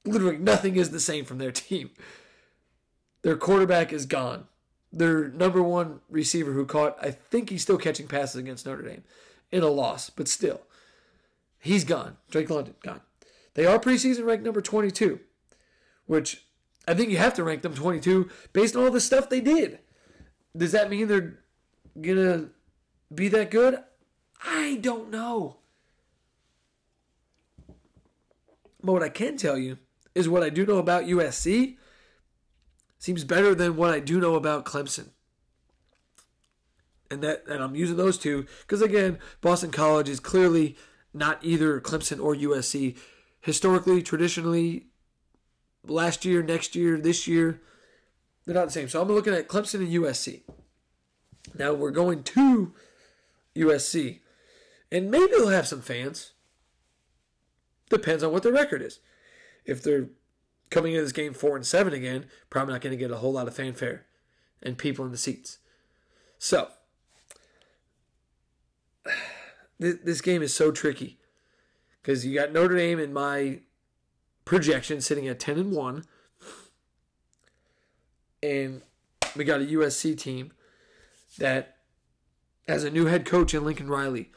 [0.06, 1.92] Literally, nothing is the same from their team.
[3.22, 4.48] Their quarterback is gone.
[4.92, 9.04] Their number one receiver who caught, I think he's still catching passes against Notre Dame
[9.52, 10.62] in a loss, but still,
[11.60, 12.18] he's gone.
[12.30, 13.02] Drake London, gone.
[13.54, 15.20] They are preseason ranked number 22,
[16.06, 16.46] which
[16.88, 19.80] I think you have to rank them 22 based on all the stuff they did.
[20.56, 21.40] Does that mean they're
[22.00, 22.50] going to
[23.14, 23.80] be that good?
[24.44, 25.58] I don't know.
[28.84, 29.78] But what I can tell you
[30.16, 31.78] is what I do know about USC
[33.00, 35.10] seems better than what I do know about Clemson.
[37.12, 40.78] And that and I'm using those two because again, Boston College is clearly
[41.14, 42.98] not either Clemson or USC.
[43.42, 44.88] Historically, traditionally,
[45.86, 47.62] last year, next year, this year,
[48.46, 48.88] they're not the same.
[48.88, 50.42] So I'm looking at Clemson and USC.
[51.58, 52.74] Now we're going to
[53.56, 54.20] USC,
[54.92, 56.32] and maybe they'll have some fans.
[57.90, 59.00] Depends on what their record is.
[59.66, 60.10] If they're
[60.70, 63.34] coming into this game four and seven again, probably not going to get a whole
[63.34, 64.06] lot of fanfare
[64.62, 65.60] and people in the seats.
[66.38, 66.70] So
[69.80, 71.20] this game is so tricky
[72.02, 73.60] because you got Notre Dame in my
[74.46, 76.04] projection sitting at 10 and 1
[78.42, 78.82] and
[79.36, 80.52] we got a USC team
[81.38, 81.78] that
[82.68, 84.32] has a new head coach in Lincoln Riley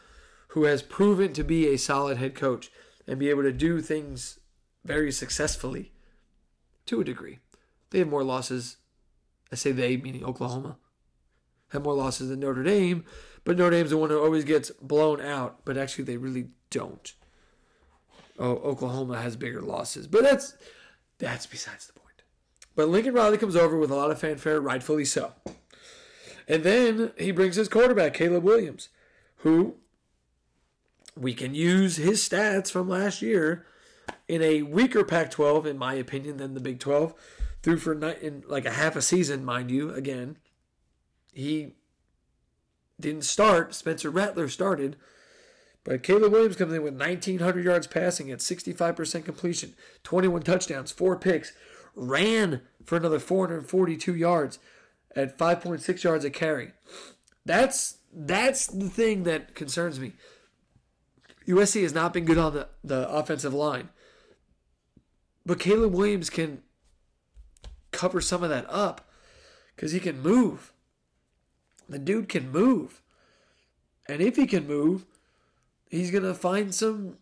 [0.49, 2.70] who has proven to be a solid head coach
[3.07, 4.39] and be able to do things
[4.87, 5.93] very successfully
[6.87, 7.39] to a degree.
[7.91, 8.76] They have more losses,
[9.53, 10.76] I say they, meaning Oklahoma,
[11.70, 13.05] have more losses than Notre Dame,
[13.45, 17.12] but Notre Dame's the one who always gets blown out, but actually they really don't.
[18.39, 20.55] Oh, Oklahoma has bigger losses, but that's
[21.18, 22.22] that's besides the point.
[22.74, 25.32] But Lincoln Riley comes over with a lot of fanfare, rightfully so.
[26.47, 28.91] And then he brings his quarterback, Caleb Williams,
[29.39, 29.76] who
[31.16, 33.64] we can use his stats from last year
[34.29, 37.14] in a weaker Pac 12, in my opinion, than the Big 12.
[37.62, 40.37] Threw for in like a half a season, mind you, again.
[41.33, 41.74] He
[43.01, 43.74] didn't start.
[43.74, 44.97] Spencer Rattler started.
[45.85, 51.16] But Caleb Williams comes in with 1,900 yards passing at 65% completion, 21 touchdowns, four
[51.16, 51.53] picks,
[51.95, 54.59] ran for another 442 yards
[55.14, 56.72] at 5.6 yards a carry.
[57.45, 60.12] That's that's the thing that concerns me.
[61.47, 63.91] USC has not been good on the, the offensive line.
[65.47, 66.62] But Caleb Williams can
[67.92, 69.09] cover some of that up
[69.74, 70.72] because he can move.
[71.88, 73.01] The dude can move.
[74.09, 75.07] And if he can move,
[75.88, 77.18] he's going to find some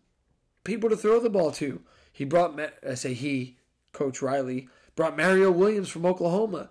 [0.63, 1.81] people to throw the ball to.
[2.11, 3.57] He brought, I say he,
[3.93, 6.69] Coach Riley, brought Mario Williams from Oklahoma,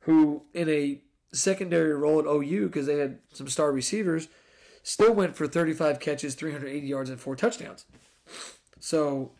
[0.00, 1.00] who in a
[1.32, 4.28] secondary role at OU because they had some star receivers,
[4.82, 7.86] still went for 35 catches, 380 yards, and four touchdowns.
[8.78, 9.32] So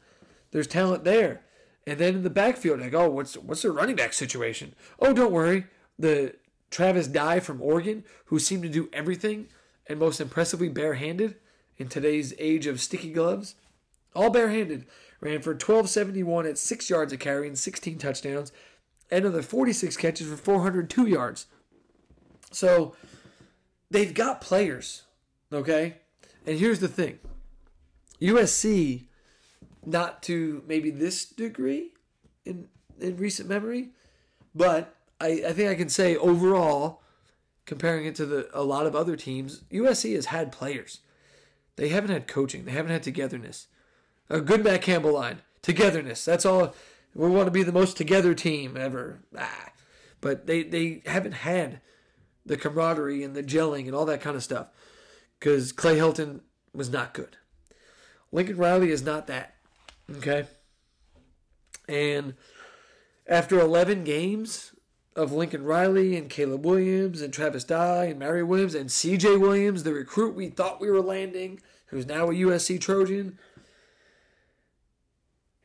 [0.50, 1.42] there's talent there.
[1.86, 4.74] And then in the backfield, like, oh, what's what's their running back situation?
[5.00, 5.66] Oh, don't worry.
[5.98, 6.36] The
[6.70, 9.48] Travis Dye from Oregon, who seemed to do everything
[9.86, 11.36] and most impressively barehanded
[11.76, 13.56] in today's age of sticky gloves,
[14.14, 14.86] all barehanded,
[15.20, 18.52] ran for 1271 at 6 yards a carry and 16 touchdowns,
[19.10, 21.46] and another 46 catches for 402 yards.
[22.50, 22.94] So
[23.90, 25.02] they've got players,
[25.52, 25.96] okay?
[26.46, 27.18] And here's the thing
[28.20, 29.06] USC
[29.84, 31.90] not to maybe this degree
[32.44, 32.68] in
[33.00, 33.90] in recent memory,
[34.54, 37.02] but I, I think I can say overall,
[37.66, 41.00] comparing it to the a lot of other teams, USC has had players.
[41.76, 42.64] They haven't had coaching.
[42.64, 43.68] They haven't had togetherness.
[44.28, 45.42] A good Matt Campbell line.
[45.62, 46.24] Togetherness.
[46.24, 46.74] That's all.
[47.14, 49.20] We want to be the most together team ever.
[49.36, 49.70] Ah.
[50.20, 51.80] But they, they haven't had
[52.46, 54.68] the camaraderie and the gelling and all that kind of stuff.
[55.38, 56.40] Because Clay Helton
[56.72, 57.36] was not good.
[58.30, 59.56] Lincoln Riley is not that.
[60.10, 60.46] Okay.
[61.88, 62.34] And
[63.26, 64.74] after 11 games
[65.14, 69.82] of Lincoln Riley and Caleb Williams and Travis Dye and Mario Williams and CJ Williams,
[69.82, 73.38] the recruit we thought we were landing, who's now a USC Trojan,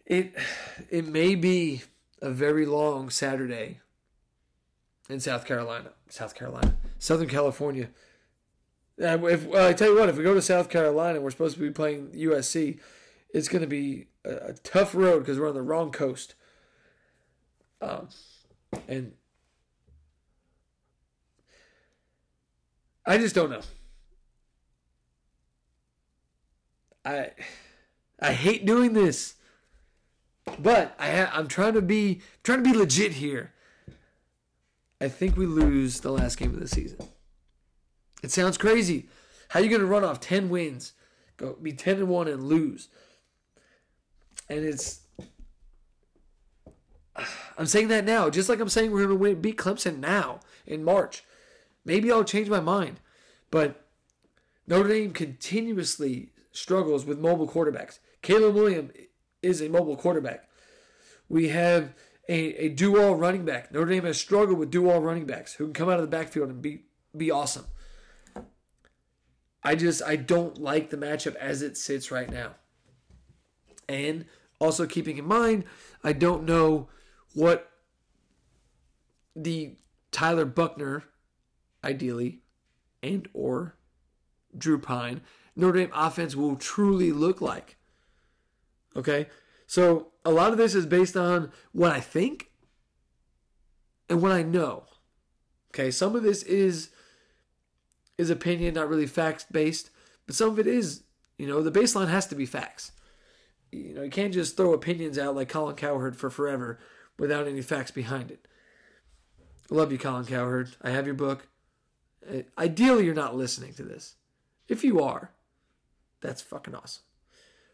[0.06, 0.34] it
[0.90, 1.84] it may be
[2.22, 3.80] a very long Saturday
[5.10, 7.90] in South Carolina, South Carolina, Southern California.
[8.98, 11.70] If I tell you what, if we go to South Carolina, we're supposed to be
[11.70, 12.80] playing USC.
[13.34, 16.36] It's going to be a, a tough road because we're on the wrong coast.
[17.82, 18.10] Um,
[18.88, 19.14] and
[23.06, 23.62] I just don't know.
[27.06, 27.32] I
[28.20, 29.36] I hate doing this,
[30.60, 33.54] but I ha- I'm trying to be trying to be legit here.
[35.00, 36.98] I think we lose the last game of the season.
[38.24, 39.08] It sounds crazy.
[39.50, 40.94] How you going to run off 10 wins,
[41.38, 42.90] go be 10 and 1 and lose?
[44.50, 45.02] And it's.
[47.58, 50.42] I'm saying that now, just like I'm saying we're going to win, beat Clemson now
[50.66, 51.24] in March.
[51.86, 53.00] Maybe I'll change my mind.
[53.50, 53.88] But
[54.68, 58.00] Notre Dame continuously struggles with mobile quarterbacks.
[58.22, 58.92] Caleb Williams
[59.42, 60.48] is a mobile quarterback.
[61.30, 61.94] We have
[62.28, 63.72] a, a dual running back.
[63.72, 66.50] Notre Dame has struggled with dual running backs who can come out of the backfield
[66.50, 66.84] and be
[67.16, 67.66] be awesome.
[69.64, 72.56] I just I don't like the matchup as it sits right now.
[73.88, 74.26] And
[74.60, 75.64] also keeping in mind,
[76.04, 76.90] I don't know
[77.34, 77.72] what
[79.36, 79.76] the
[80.12, 81.04] Tyler Buchner,
[81.84, 82.42] ideally,
[83.04, 83.76] and or
[84.58, 85.22] Drew Pyne,
[85.56, 87.78] Notre Dame offense will truly look like.
[88.96, 89.28] Okay?
[89.68, 92.52] So a lot of this is based on what I think
[94.10, 94.86] and what I know.
[95.72, 96.90] Okay, some of this is
[98.18, 99.92] is opinion, not really facts based,
[100.26, 101.04] but some of it is,
[101.38, 102.92] you know, the baseline has to be facts.
[103.72, 106.80] You know, you can't just throw opinions out like Colin Cowherd for forever
[107.20, 108.48] without any facts behind it.
[109.72, 110.76] I love you, Colin Cowherd.
[110.82, 111.48] I have your book.
[112.28, 114.16] Uh, Ideally, you're not listening to this.
[114.68, 115.32] If you are,
[116.22, 117.04] that's fucking awesome.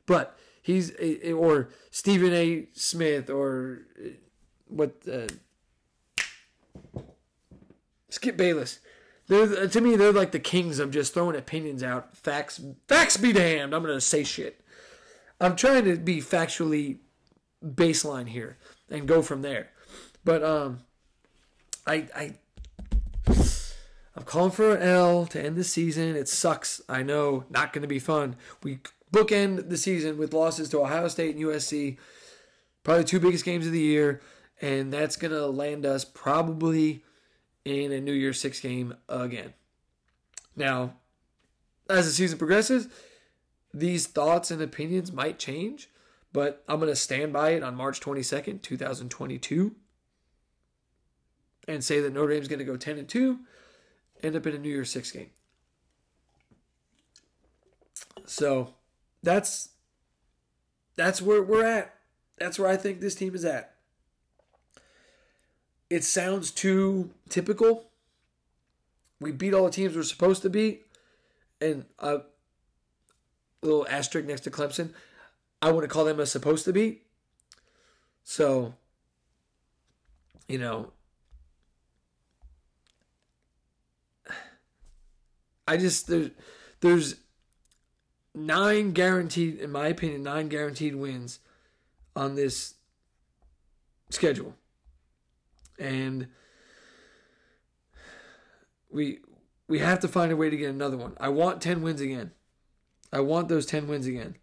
[0.06, 0.92] But he's
[1.32, 2.68] or Stephen A.
[2.74, 4.10] Smith or uh,
[4.68, 5.28] what uh,
[8.10, 8.80] Skip Bayless.
[9.28, 12.16] They're to me they're like the kings of just throwing opinions out.
[12.18, 13.74] Facts facts be damned.
[13.74, 14.63] I'm gonna say shit.
[15.44, 16.98] I'm trying to be factually
[17.64, 18.58] baseline here
[18.90, 19.70] and go from there.
[20.24, 20.80] But um
[21.86, 22.34] I I
[24.16, 26.16] I'm calling for an L to end the season.
[26.16, 26.82] It sucks.
[26.88, 28.36] I know, not going to be fun.
[28.62, 28.80] We
[29.12, 31.98] bookend the season with losses to Ohio State and USC,
[32.84, 34.22] probably two biggest games of the year,
[34.62, 37.04] and that's going to land us probably
[37.66, 39.54] in a New Year's Six game again.
[40.56, 40.94] Now,
[41.90, 42.88] as the season progresses,
[43.74, 45.90] these thoughts and opinions might change,
[46.32, 49.76] but I'm going to stand by it on March 22nd, 2022,
[51.68, 53.40] and say that Notre Dame's going to go 10 and 2
[54.22, 55.30] end up in a New Year's Six game.
[58.26, 58.74] So
[59.22, 59.70] that's
[60.96, 61.94] that's where we're at.
[62.38, 63.76] That's where I think this team is at.
[65.90, 67.90] It sounds too typical.
[69.20, 70.86] We beat all the teams we're supposed to beat,
[71.62, 72.22] and a
[73.64, 74.94] little asterisk next to Clemson.
[75.62, 77.02] I wouldn't call them a supposed to be.
[78.24, 78.74] So,
[80.48, 80.92] you know,
[85.68, 86.32] I just there's
[86.82, 87.16] there's
[88.36, 91.40] nine guaranteed, in my opinion, nine guaranteed wins
[92.16, 92.76] on this
[94.10, 94.56] schedule,
[95.80, 96.28] and
[98.92, 99.20] we
[99.68, 101.16] we have to find a way to get another one.
[101.20, 102.32] I want ten wins again.
[103.14, 104.36] I want those ten wins again.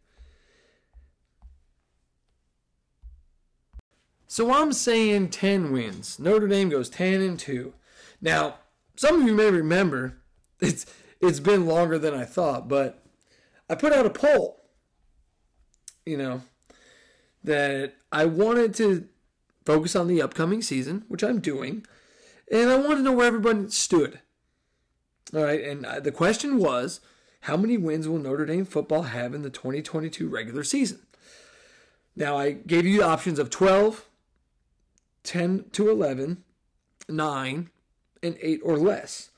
[4.31, 6.21] So I'm saying 10 wins.
[6.21, 7.75] Notre Dame goes 10 and 2.
[8.21, 8.59] Now,
[8.95, 10.19] some of you may remember
[10.61, 10.87] it's
[11.21, 13.03] it's been longer than I thought, but
[13.69, 14.63] I put out a poll,
[16.07, 16.43] you know,
[17.43, 19.09] that I wanted to
[19.67, 21.85] focus on the upcoming season, which I'm doing,
[22.53, 24.21] and I wanted to know where everybody stood.
[25.35, 27.01] All right, and the question was
[27.41, 31.01] how many wins will Notre Dame football have in the 2022 regular season?
[32.15, 34.07] Now, I gave you the options of 12,
[35.23, 36.43] 10 to 11,
[37.09, 37.71] 9,
[38.23, 39.31] and 8 or less.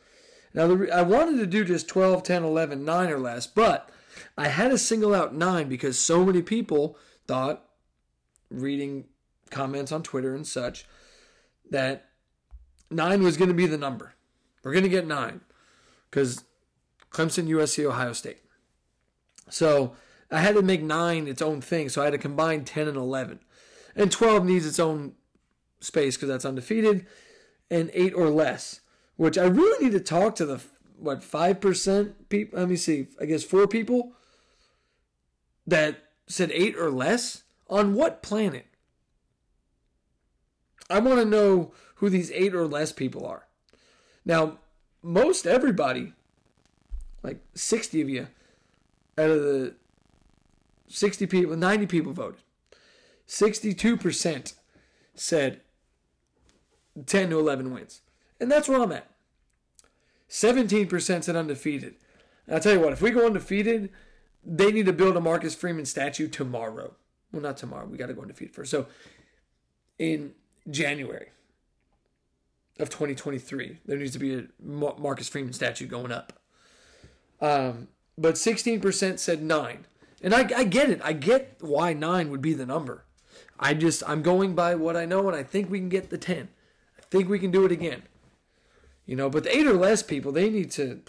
[0.54, 3.90] Now, I wanted to do just 12, 10, 11, 9 or less, but
[4.36, 6.96] I had to single out 9 because so many people
[7.26, 7.64] thought,
[8.50, 9.04] reading
[9.50, 10.86] comments on Twitter and such,
[11.70, 12.08] that
[12.90, 14.14] 9 was going to be the number.
[14.62, 15.40] We're going to get 9
[16.10, 16.44] because
[17.12, 18.38] Clemson, USC, Ohio State.
[19.50, 19.94] So
[20.30, 22.96] I had to make 9 its own thing, so I had to combine 10 and
[22.96, 23.40] 11.
[23.94, 25.12] And 12 needs its own
[25.80, 27.06] space because that's undefeated,
[27.70, 28.80] and 8 or less
[29.16, 30.60] which I really need to talk to the
[30.98, 32.58] what five percent people.
[32.58, 33.08] Let me see.
[33.20, 34.14] I guess four people
[35.66, 38.66] that said eight or less on what planet?
[40.90, 43.46] I want to know who these eight or less people are.
[44.24, 44.58] Now,
[45.02, 46.12] most everybody,
[47.22, 48.28] like 60 of you,
[49.18, 49.74] out of the
[50.88, 52.40] 60 people, 90 people voted.
[53.28, 54.54] 62%
[55.14, 55.60] said
[57.06, 58.00] 10 to 11 wins.
[58.40, 59.08] And that's where I'm at.
[60.28, 61.94] 17% said undefeated.
[62.46, 63.90] And I'll tell you what, if we go undefeated,
[64.44, 66.94] they need to build a Marcus Freeman statue tomorrow.
[67.32, 67.86] Well, not tomorrow.
[67.86, 68.70] We got to go undefeated first.
[68.70, 68.86] So
[69.98, 70.32] in
[70.68, 71.28] January
[72.78, 76.41] of 2023, there needs to be a Marcus Freeman statue going up.
[77.42, 79.86] Um, but 16% said nine.
[80.22, 81.00] And I, I get it.
[81.02, 83.04] I get why nine would be the number.
[83.58, 86.18] I just, I'm going by what I know, and I think we can get the
[86.18, 86.48] 10.
[86.98, 88.02] I think we can do it again.
[89.04, 91.00] You know, but the eight or less people, they need to.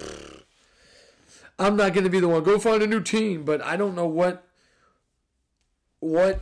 [1.59, 2.43] I'm not going to be the one.
[2.43, 4.47] Go find a new team, but I don't know what
[5.99, 6.41] what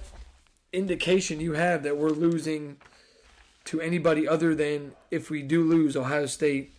[0.73, 2.77] indication you have that we're losing
[3.65, 6.73] to anybody other than if we do lose Ohio State,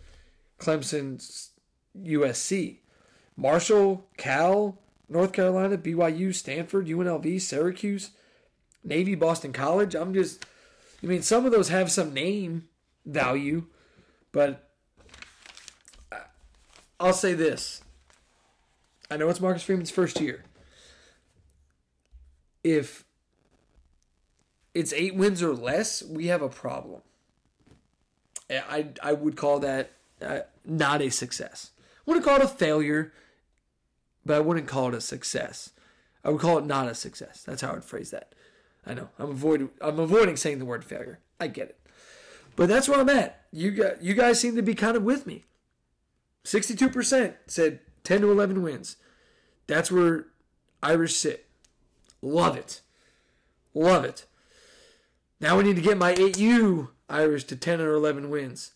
[0.59, 1.49] Clemson,
[1.97, 2.79] USC,
[3.37, 4.79] Marshall, Cal,
[5.09, 8.11] North Carolina, BYU, Stanford, UNLV, Syracuse,
[8.85, 9.95] Navy, Boston College.
[9.95, 10.45] I'm just,
[11.03, 12.69] I mean, some of those have some name
[13.05, 13.67] value,
[14.33, 14.69] but
[16.99, 17.83] I'll say this.
[19.11, 20.45] I know it's Marcus Freeman's first year.
[22.65, 23.05] If
[24.73, 27.03] it's eight wins or less, we have a problem.
[28.49, 29.93] I I would call that
[30.25, 31.72] uh, not a success.
[32.03, 33.13] I wouldn't call it a failure,
[34.25, 35.71] but I wouldn't call it a success.
[36.25, 37.43] I would call it not a success.
[37.45, 38.35] That's how I'd phrase that.
[38.87, 41.21] I know I'm avoiding I'm avoiding saying the word failure.
[41.39, 41.79] I get it,
[42.57, 43.45] but that's where I'm at.
[43.53, 45.45] You got you guys seem to be kind of with me.
[46.45, 48.97] Sixty-two percent said ten to eleven wins.
[49.69, 50.27] That's where
[50.83, 51.47] Irish sit.
[52.21, 52.81] Love it,
[53.75, 54.27] love it.
[55.43, 58.71] Now we need to get my 8U Irish to 10 or 11 wins.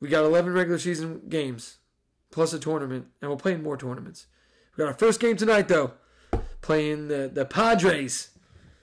[0.00, 1.78] We got 11 regular season games
[2.30, 4.26] plus a tournament, and we're playing more tournaments.
[4.76, 5.92] We got our first game tonight though,
[6.60, 8.30] playing the the Padres.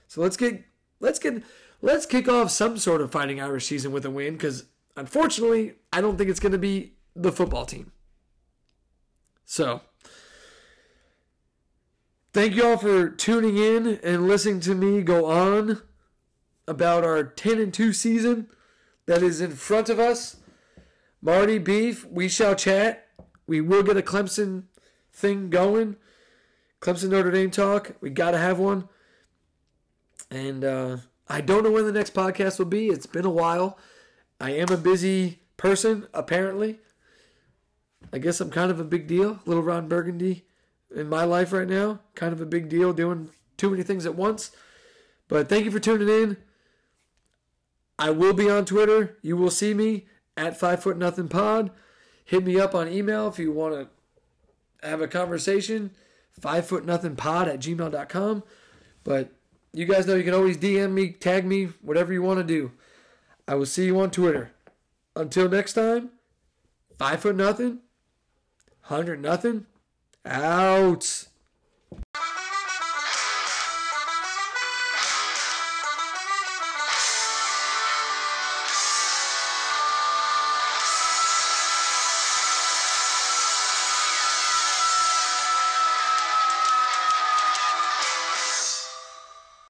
[0.07, 0.63] So let's get
[0.99, 1.43] let's get
[1.82, 4.66] let's kick off some sort of fighting Irish season with a win because
[4.97, 7.91] unfortunately I don't think it's going to be the football team.
[9.45, 9.82] So
[12.34, 15.82] thank you all for tuning in and listening to me go on
[16.68, 18.47] about our 10 and 2 season
[19.05, 20.38] that is in front of us.
[21.26, 23.07] Marty Beef, we shall chat.
[23.47, 24.65] We will get a Clemson
[25.11, 25.95] thing going.
[26.82, 27.93] Clemson Notre Dame talk.
[27.99, 28.88] We got to have one.
[30.30, 30.97] And uh,
[31.28, 32.89] I don't know when the next podcast will be.
[32.89, 33.80] It's been a while.
[34.39, 36.78] I am a busy person, apparently.
[38.13, 39.39] I guess I'm kind of a big deal.
[39.45, 40.45] Little Ron Burgundy
[40.95, 42.01] in my life right now.
[42.13, 44.51] Kind of a big deal doing too many things at once.
[45.28, 46.38] But thank you for tuning in.
[47.97, 49.17] I will be on Twitter.
[49.23, 50.05] You will see me
[50.38, 51.71] at Five Foot Nothing Pod.
[52.23, 55.91] Hit me up on email if you want to have a conversation.
[56.39, 58.43] Five Foot Nothing Pod at gmail.com.
[59.03, 59.31] But
[59.73, 62.71] you guys know you can always DM me, tag me, whatever you want to do.
[63.47, 64.51] I will see you on Twitter.
[65.15, 66.09] Until next time,
[66.97, 67.79] Five Foot Nothing,
[68.81, 69.65] Hundred Nothing,
[70.25, 71.27] out.